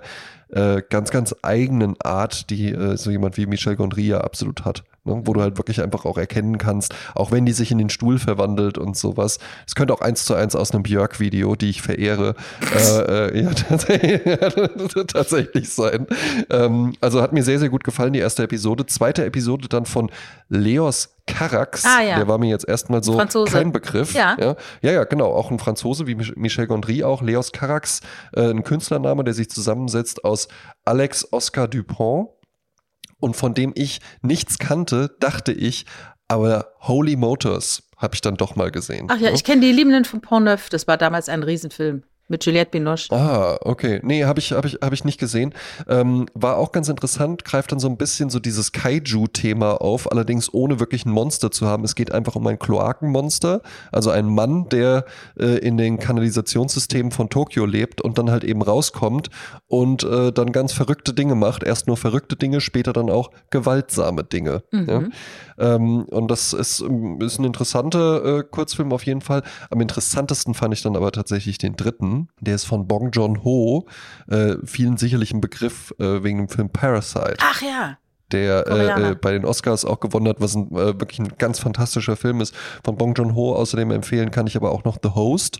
[0.49, 4.85] äh, ganz, ganz eigenen Art, die äh, so jemand wie Michel Gondry ja absolut hat.
[5.05, 5.21] Ne?
[5.25, 8.17] Wo du halt wirklich einfach auch erkennen kannst, auch wenn die sich in den Stuhl
[8.19, 9.39] verwandelt und sowas.
[9.67, 12.35] Es könnte auch eins zu eins aus einem Björk-Video, die ich verehre,
[12.75, 13.51] äh, äh, ja,
[15.07, 16.07] tatsächlich, sein.
[16.49, 18.85] Ähm, also hat mir sehr, sehr gut gefallen, die erste Episode.
[18.85, 20.11] Zweite Episode dann von
[20.49, 21.85] Leos Carax.
[21.85, 22.17] Ah, ja.
[22.17, 23.51] Der war mir jetzt erstmal so Franzose.
[23.51, 24.13] kein Begriff.
[24.13, 24.37] Ja.
[24.39, 24.55] ja.
[24.81, 25.31] Ja, ja, genau.
[25.33, 27.21] Auch ein Franzose wie Mich- Michel Gondry auch.
[27.23, 28.01] Leos Carax,
[28.33, 30.47] äh, ein Künstlername, der sich zusammensetzt aus
[30.83, 32.29] Alex Oscar Dupont
[33.19, 35.85] und von dem ich nichts kannte, dachte ich,
[36.27, 39.07] aber Holy Motors habe ich dann doch mal gesehen.
[39.09, 39.35] Ach ja, ne?
[39.35, 40.69] ich kenne die Liebenden von Portneuf.
[40.69, 43.11] Das war damals ein Riesenfilm mit Juliette Binoche.
[43.11, 43.99] Ah, okay.
[44.03, 45.53] Nee, habe ich, hab ich, hab ich nicht gesehen.
[45.87, 50.53] Ähm, war auch ganz interessant, greift dann so ein bisschen so dieses Kaiju-Thema auf, allerdings
[50.53, 51.83] ohne wirklich ein Monster zu haben.
[51.83, 53.61] Es geht einfach um ein Kloakenmonster,
[53.91, 55.05] also ein Mann, der
[55.39, 59.29] äh, in den Kanalisationssystemen von Tokio lebt und dann halt eben rauskommt
[59.67, 61.63] und äh, dann ganz verrückte Dinge macht.
[61.63, 64.63] Erst nur verrückte Dinge, später dann auch gewaltsame Dinge.
[64.71, 64.89] Mhm.
[64.89, 65.03] Ja?
[65.57, 69.43] Ähm, und das ist, ähm, ist ein interessanter äh, Kurzfilm auf jeden Fall.
[69.69, 72.14] Am interessantesten fand ich dann aber tatsächlich den dritten.
[72.41, 73.87] Der ist von Bong Joon-ho.
[74.27, 77.97] Äh, vielen sicherlich ein Begriff äh, wegen dem Film Parasite, Ach ja.
[78.31, 81.59] der äh, äh, bei den Oscars auch gewonnen hat, was ein, äh, wirklich ein ganz
[81.59, 82.53] fantastischer Film ist.
[82.83, 85.59] Von Bong Joon-ho außerdem empfehlen kann ich aber auch noch The Host.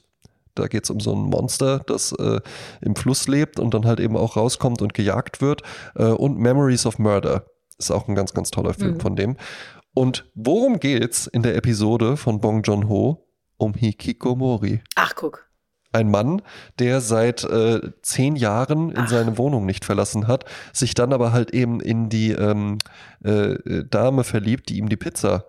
[0.56, 2.40] Da geht es um so ein Monster, das äh,
[2.82, 5.62] im Fluss lebt und dann halt eben auch rauskommt und gejagt wird.
[5.96, 7.46] Äh, und Memories of Murder
[7.78, 9.00] ist auch ein ganz, ganz toller Film Mhm.
[9.02, 9.36] von dem.
[9.94, 13.22] Und worum geht's in der Episode von Bong Joon-ho?
[13.58, 14.82] Um Hikikomori.
[14.96, 15.45] Ach, guck.
[15.96, 16.42] Ein Mann,
[16.78, 19.08] der seit äh, zehn Jahren in Ach.
[19.08, 20.44] seine Wohnung nicht verlassen hat,
[20.74, 22.80] sich dann aber halt eben in die ähm,
[23.24, 25.46] äh, äh, Dame verliebt, die ihm die Pizza,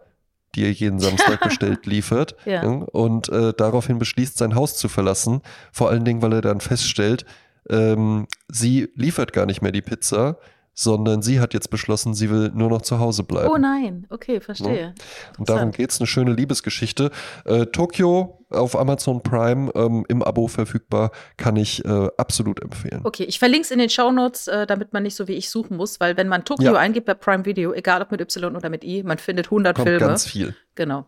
[0.55, 2.37] die er jeden Samstag bestellt, liefert.
[2.45, 2.63] Ja.
[2.63, 5.43] Und äh, daraufhin beschließt, sein Haus zu verlassen.
[5.73, 7.27] Vor allen Dingen, weil er dann feststellt,
[7.69, 10.39] ähm, sie liefert gar nicht mehr die Pizza,
[10.79, 13.49] sondern sie hat jetzt beschlossen, sie will nur noch zu Hause bleiben.
[13.51, 14.95] Oh nein, okay, verstehe.
[15.39, 15.77] Und darum Interessant.
[15.77, 17.11] geht's, eine schöne Liebesgeschichte.
[17.47, 23.01] Äh, Tokio auf Amazon Prime ähm, im Abo verfügbar, kann ich äh, absolut empfehlen.
[23.05, 25.79] Okay, ich verlinke es in den Shownotes, äh, damit man nicht so wie ich suchen
[25.79, 26.79] muss, weil wenn man Tokio Ja.
[26.79, 29.89] eingibt bei Prime Video, egal ob mit Y oder mit I, man findet 100 Kommt
[29.89, 30.07] Filme.
[30.07, 30.55] ganz viel.
[30.75, 31.07] Genau.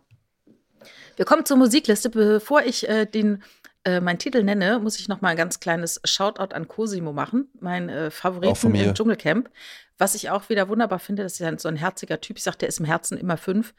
[1.15, 2.09] Wir kommen zur Musikliste.
[2.09, 3.43] Bevor ich äh, den
[3.85, 7.49] äh, meinen Titel nenne, muss ich noch mal ein ganz kleines Shoutout an Cosimo machen,
[7.59, 9.49] mein äh, Favoriten im Dschungelcamp.
[9.97, 12.37] Was ich auch wieder wunderbar finde, das ist ja so ein herziger Typ.
[12.37, 13.73] Ich sagte, er ist im Herzen immer fünf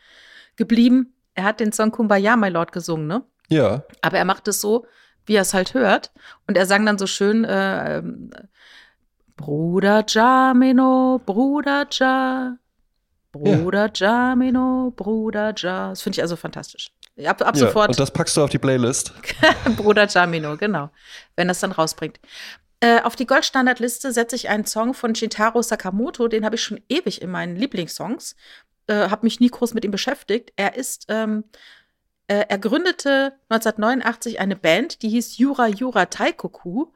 [0.56, 1.14] geblieben.
[1.34, 3.22] Er hat den Song Kumbaya, My Lord gesungen, ne?
[3.48, 4.86] Ja, Aber er macht es so,
[5.26, 6.12] wie er es halt hört.
[6.46, 8.30] Und er sang dann so schön, äh, ähm,
[9.36, 12.56] Bruder Jamino, Bruder Ja,
[13.32, 15.90] Bruder Jamino, Bruder Ja.
[15.90, 16.90] Das finde ich also fantastisch.
[17.24, 17.90] Ab, ab Ja, sofort.
[17.90, 19.12] und das packst du auf die Playlist.
[19.76, 20.90] Bruder Jamino, genau.
[21.36, 22.18] Wenn das dann rausbringt.
[22.80, 26.80] Äh, auf die Goldstandardliste setze ich einen Song von Shintaro Sakamoto, den habe ich schon
[26.88, 28.36] ewig in meinen Lieblingssongs.
[28.86, 30.52] Äh, habe mich nie groß mit ihm beschäftigt.
[30.56, 31.44] Er ist, ähm,
[32.26, 36.86] äh, er gründete 1989 eine Band, die hieß Yura Yura Taikoku.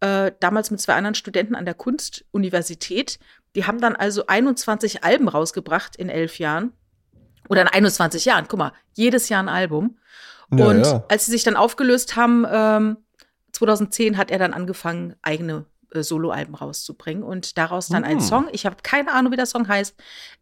[0.00, 3.18] Äh, damals mit zwei anderen Studenten an der Kunstuniversität.
[3.54, 6.72] Die haben dann also 21 Alben rausgebracht in elf Jahren.
[7.50, 9.98] Oder in 21 Jahren, guck mal, jedes Jahr ein Album.
[10.52, 11.04] Ja, und ja.
[11.08, 12.96] als sie sich dann aufgelöst haben, ähm,
[13.52, 18.24] 2010 hat er dann angefangen, eigene äh, Soloalben rauszubringen und daraus dann ein Hm.
[18.24, 18.48] Song.
[18.52, 19.94] Ich habe keine Ahnung, wie der Song heißt.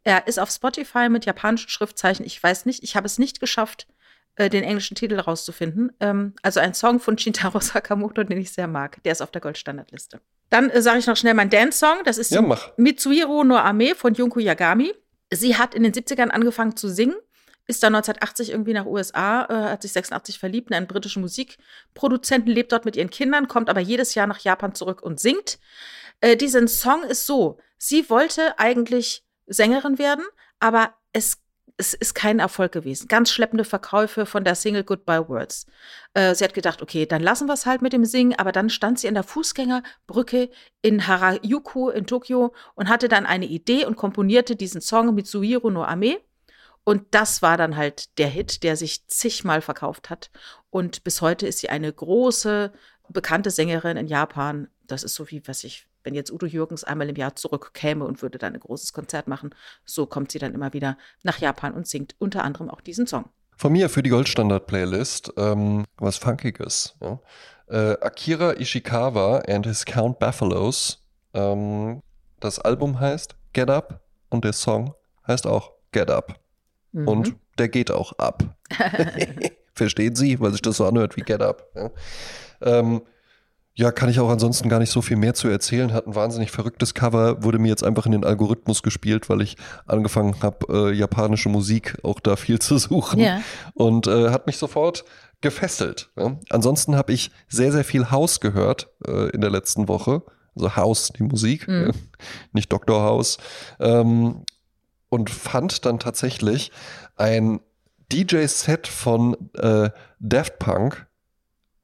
[0.05, 2.25] Er ist auf Spotify mit japanischen Schriftzeichen.
[2.27, 3.87] Ich weiß nicht, ich habe es nicht geschafft,
[4.37, 5.91] äh, den englischen Titel rauszufinden.
[6.01, 9.03] Ähm, also ein Song von Shintaro Sakamoto, den ich sehr mag.
[9.05, 10.21] Der ist auf der Goldstandardliste.
[10.51, 11.99] Dann äh, sage ich noch schnell meinen Dance-Song.
[12.05, 12.43] Das ist Ja.
[12.77, 14.93] Mitsuhiro no Ame von Junko Yagami.
[15.31, 17.17] Sie hat in den 70ern angefangen zu singen,
[17.67, 22.53] ist dann 1980 irgendwie nach USA, äh, hat sich 86 verliebt in einen britischen Musikproduzenten,
[22.53, 25.59] lebt dort mit ihren Kindern, kommt aber jedes Jahr nach Japan zurück und singt.
[26.21, 30.25] Äh, diesen Song ist so, sie wollte eigentlich Sängerin werden,
[30.61, 31.39] aber es
[31.79, 33.07] es ist kein Erfolg gewesen.
[33.07, 35.67] Ganz schleppende Verkäufe von der Single Goodbye Words.
[36.13, 38.69] Äh, sie hat gedacht, okay, dann lassen wir es halt mit dem Singen, aber dann
[38.69, 40.51] stand sie in der Fußgängerbrücke
[40.83, 45.71] in Harajuku in Tokio und hatte dann eine Idee und komponierte diesen Song mit Suiro
[45.71, 46.19] no Ame.
[46.83, 50.31] Und das war dann halt der Hit, der sich zigmal verkauft hat.
[50.71, 52.73] Und bis heute ist sie eine große,
[53.09, 54.69] bekannte Sängerin in Japan.
[54.87, 58.23] Das ist so wie, was ich, wenn jetzt Udo Jürgens einmal im Jahr zurückkäme und
[58.23, 59.55] würde dann ein großes Konzert machen,
[59.85, 63.27] so kommt sie dann immer wieder nach Japan und singt unter anderem auch diesen Song.
[63.59, 66.97] Von mir für die Goldstandard-Playlist ähm, was Funkiges.
[67.03, 67.21] Ja.
[67.69, 71.05] Äh, Akira Ishikawa and his Count Buffaloes.
[71.35, 72.01] Ähm,
[72.41, 74.01] das Album heißt Get Up
[74.31, 74.95] und der Song
[75.27, 76.41] heißt auch Get Up.
[76.93, 77.09] Mhm.
[77.09, 78.57] Und der geht auch ab.
[79.75, 81.71] Verstehen Sie, weil sich das so anhört wie Get Up.
[81.75, 81.91] Ja.
[82.63, 83.03] Ähm,
[83.79, 85.93] ja, kann ich auch ansonsten gar nicht so viel mehr zu erzählen.
[85.93, 89.57] Hat ein wahnsinnig verrücktes Cover, wurde mir jetzt einfach in den Algorithmus gespielt, weil ich
[89.87, 93.21] angefangen habe, äh, japanische Musik auch da viel zu suchen.
[93.21, 93.41] Ja.
[93.75, 95.05] Und äh, hat mich sofort
[95.43, 96.11] gefesselt.
[96.17, 96.37] Ja.
[96.51, 100.23] Ansonsten habe ich sehr, sehr viel House gehört äh, in der letzten Woche.
[100.57, 101.93] Also House, die Musik, Mhm.
[102.53, 103.01] nicht Dr.
[103.01, 103.39] House.
[103.79, 104.43] Ähm,
[105.09, 106.73] und fand dann tatsächlich
[107.15, 107.61] ein
[108.13, 111.07] DJ-Set von äh, Daft Punk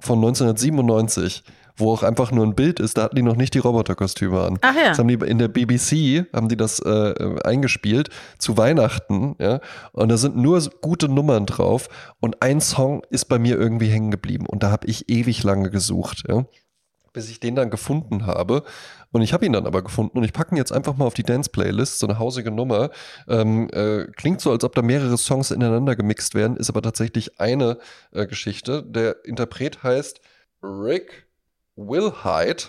[0.01, 1.45] von 1997,
[1.77, 4.59] wo auch einfach nur ein Bild ist, da hatten die noch nicht die Roboterkostüme an.
[4.61, 4.89] Ach ja.
[4.89, 9.61] Das haben die in der BBC, haben die das äh, äh, eingespielt zu Weihnachten, ja.
[9.93, 11.89] Und da sind nur gute Nummern drauf.
[12.21, 14.47] Und ein Song ist bei mir irgendwie hängen geblieben.
[14.47, 16.45] Und da habe ich ewig lange gesucht, ja.
[17.13, 18.65] Bis ich den dann gefunden habe.
[19.13, 20.19] Und ich habe ihn dann aber gefunden.
[20.19, 22.91] Und ich packe ihn jetzt einfach mal auf die Dance-Playlist, so eine hausige Nummer.
[23.29, 27.41] Ähm, äh, klingt so, als ob da mehrere Songs ineinander gemixt werden, ist aber tatsächlich
[27.41, 27.79] eine
[28.13, 28.83] äh, Geschichte.
[28.83, 30.21] Der Interpret heißt
[30.63, 31.29] Rick
[31.77, 32.69] Wilhite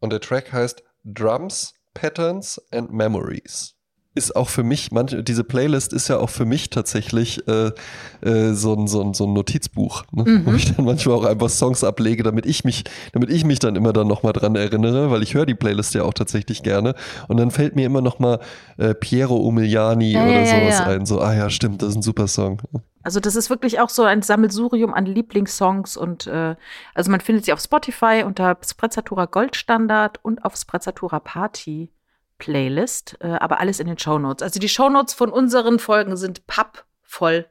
[0.00, 3.74] und der Track heißt Drums, Patterns and Memories.
[4.12, 7.70] Ist auch für mich, manche, diese Playlist ist ja auch für mich tatsächlich äh,
[8.22, 10.24] äh, so, ein, so, ein, so ein Notizbuch, ne?
[10.24, 10.46] Mhm.
[10.46, 12.82] wo ich dann manchmal auch einfach Songs ablege, damit ich mich,
[13.12, 16.02] damit ich mich dann immer dann nochmal dran erinnere, weil ich höre die Playlist ja
[16.02, 16.96] auch tatsächlich gerne.
[17.28, 18.40] Und dann fällt mir immer nochmal
[18.78, 20.86] äh, Piero Umiliani Ja, oder ja, sowas ja.
[20.86, 21.06] ein.
[21.06, 22.60] So, ah ja, stimmt, das ist ein super Song.
[23.02, 26.54] Also das ist wirklich auch so ein Sammelsurium an Lieblingssongs und äh,
[26.94, 31.90] also man findet sie auf Spotify unter Sprezzatura Goldstandard und auf Sprezzatura Party
[32.38, 34.42] Playlist, äh, aber alles in den Shownotes.
[34.42, 37.46] Also die Shownotes von unseren Folgen sind pappvoll.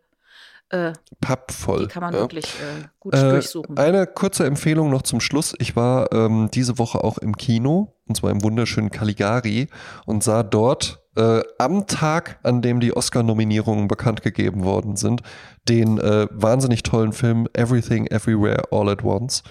[0.70, 1.80] Äh, Pappvoll.
[1.80, 2.20] die kann man ja.
[2.20, 3.78] wirklich äh, gut Äh, durchsuchen.
[3.78, 5.56] Eine kurze Empfehlung noch zum Schluss.
[5.58, 9.70] Ich war ähm, diese Woche auch im Kino, und zwar im wunderschönen Caligari,
[10.06, 15.22] und sah dort äh, am Tag, an dem die Oscar-Nominierungen bekannt gegeben worden sind,
[15.68, 19.44] den äh, wahnsinnig tollen Film Everything Everywhere All at Once.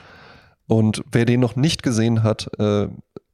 [0.66, 2.88] Und wer den noch nicht gesehen hat, äh,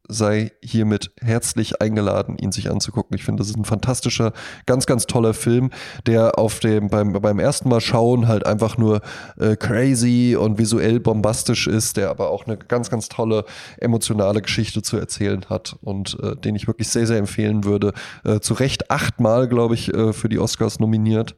[0.09, 3.17] sei hiermit herzlich eingeladen, ihn sich anzugucken.
[3.17, 4.33] Ich finde, das ist ein fantastischer,
[4.67, 5.71] ganz, ganz toller Film,
[6.07, 9.01] der auf dem, beim, beim ersten Mal schauen halt einfach nur
[9.39, 13.45] äh, crazy und visuell bombastisch ist, der aber auch eine ganz, ganz tolle
[13.79, 17.93] emotionale Geschichte zu erzählen hat und äh, den ich wirklich sehr, sehr empfehlen würde.
[18.25, 21.35] Äh, zu Recht achtmal, glaube ich, äh, für die Oscars nominiert.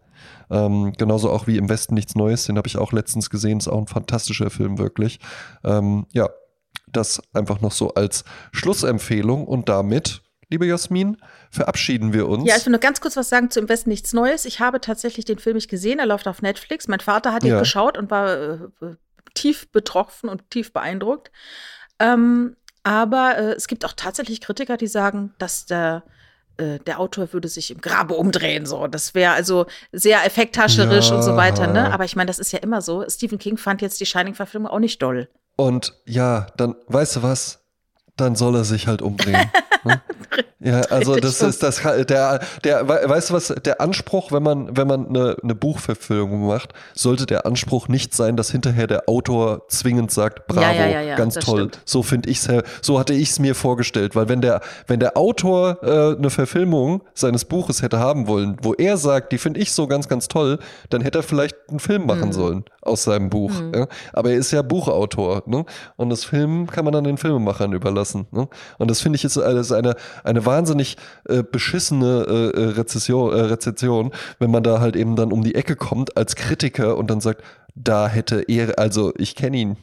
[0.50, 3.68] Ähm, genauso auch wie Im Westen nichts Neues, den habe ich auch letztens gesehen, ist
[3.68, 5.18] auch ein fantastischer Film, wirklich.
[5.64, 6.28] Ähm, ja,
[6.86, 11.16] das einfach noch so als Schlussempfehlung und damit, liebe Jasmin,
[11.50, 12.48] verabschieden wir uns.
[12.48, 14.44] Ja, ich will nur ganz kurz was sagen zu Im Westen nichts Neues.
[14.44, 16.88] Ich habe tatsächlich den Film nicht gesehen, er läuft auf Netflix.
[16.88, 17.58] Mein Vater hat ihn Ja.
[17.58, 18.58] geschaut und war äh,
[19.34, 21.30] tief betroffen und tief beeindruckt.
[21.98, 26.04] Ähm, aber äh, es gibt auch tatsächlich Kritiker, die sagen, dass der
[26.58, 28.64] äh, der Autor würde sich im Grabe umdrehen.
[28.64, 31.16] So, das wäre also sehr effekthascherisch ja.
[31.16, 31.66] und so weiter.
[31.66, 31.92] Ne?
[31.92, 33.04] Aber ich meine, das ist ja immer so.
[33.08, 35.28] Stephen King fand jetzt die Shining-Verfilmung auch nicht doll.
[35.56, 37.64] Und ja, dann weißt du was?
[38.16, 39.50] Dann soll er sich halt umdrehen.
[39.84, 40.00] ne?
[40.58, 44.86] Ja, also das ist das der der weißt du was der Anspruch, wenn man wenn
[44.86, 50.10] man eine, eine Buchverfilmung macht, sollte der Anspruch nicht sein, dass hinterher der Autor zwingend
[50.10, 51.68] sagt, bravo, ja, ja, ja, ganz toll.
[51.68, 51.80] Stimmt.
[51.84, 52.48] So finde ich's
[52.80, 57.02] so hatte ich es mir vorgestellt, weil wenn der wenn der Autor äh, eine Verfilmung
[57.12, 60.58] seines Buches hätte haben wollen, wo er sagt, die finde ich so ganz ganz toll,
[60.88, 62.32] dann hätte er vielleicht einen Film machen mhm.
[62.32, 63.52] sollen aus seinem Buch.
[63.52, 63.86] Mhm.
[64.12, 65.64] Aber er ist ja Buchautor, ne?
[65.96, 68.26] Und das Film kann man dann den Filmemachern überlassen.
[68.30, 68.48] Ne?
[68.78, 70.96] Und das finde ich ist, ist eine eine wahnsinnig
[71.28, 75.54] äh, beschissene äh, äh, Rezession, äh, Rezession, wenn man da halt eben dann um die
[75.54, 77.42] Ecke kommt als Kritiker und dann sagt,
[77.74, 79.76] da hätte er, also ich kenne ihn,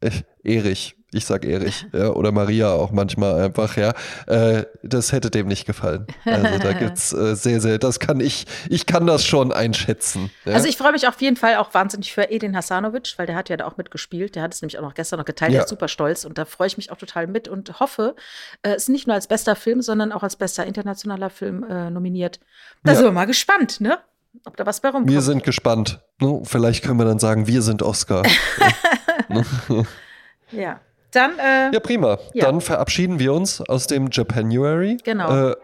[0.00, 0.10] äh,
[0.44, 3.94] Erich, ich sag Erich, ja, oder Maria auch manchmal einfach, ja,
[4.26, 6.06] äh, das hätte dem nicht gefallen.
[6.24, 10.30] Also da gibt's äh, sehr, sehr, das kann ich, ich kann das schon einschätzen.
[10.44, 10.54] Ja?
[10.54, 13.48] Also ich freue mich auf jeden Fall auch wahnsinnig für Edin Hasanovic, weil der hat
[13.48, 14.36] ja da auch mitgespielt.
[14.36, 15.58] Der hat es nämlich auch noch gestern noch geteilt, ja.
[15.58, 18.14] der ist super stolz und da freue ich mich auch total mit und hoffe,
[18.62, 21.90] äh, es ist nicht nur als bester Film, sondern auch als bester internationaler Film äh,
[21.90, 22.40] nominiert.
[22.84, 22.96] Da ja.
[22.96, 23.98] sind wir mal gespannt, ne?
[24.44, 25.10] Ob da was bei rumkommt.
[25.10, 26.00] Wir sind gespannt.
[26.20, 26.40] Ne?
[26.44, 28.22] Vielleicht können wir dann sagen, wir sind Oscar.
[30.52, 30.80] ja.
[31.12, 32.18] Dann, äh, ja, prima.
[32.34, 32.46] Ja.
[32.46, 34.98] Dann verabschieden wir uns aus dem Japanuary.
[35.04, 35.50] Genau.
[35.50, 35.56] Äh,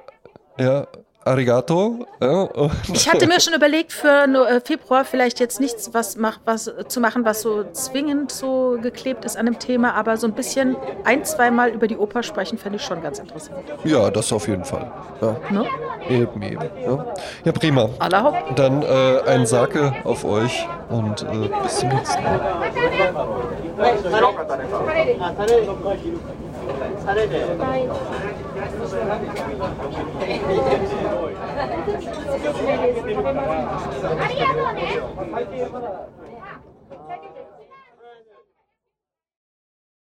[0.59, 0.87] ja,
[1.27, 2.07] arigato.
[2.21, 2.49] Ja,
[2.93, 7.01] ich hatte mir schon überlegt, für äh, Februar vielleicht jetzt nichts was, mach, was zu
[7.01, 11.25] machen, was so zwingend so geklebt ist an dem Thema, aber so ein bisschen ein,
[11.25, 13.59] zweimal über die Oper sprechen, fände ich schon ganz interessant.
[13.85, 14.91] Ja, das auf jeden Fall.
[15.21, 15.37] Ja.
[15.51, 15.67] Ne?
[16.09, 16.65] Eben, eben.
[16.85, 17.07] Ja,
[17.45, 17.89] ja prima.
[17.99, 18.59] Allerhaupt.
[18.59, 22.41] Dann äh, ein Sake auf euch und äh, bis zum nächsten Mal.
[27.05, 27.45] タレで。
[27.45, 27.47] あ
[34.29, 35.01] りがとうね。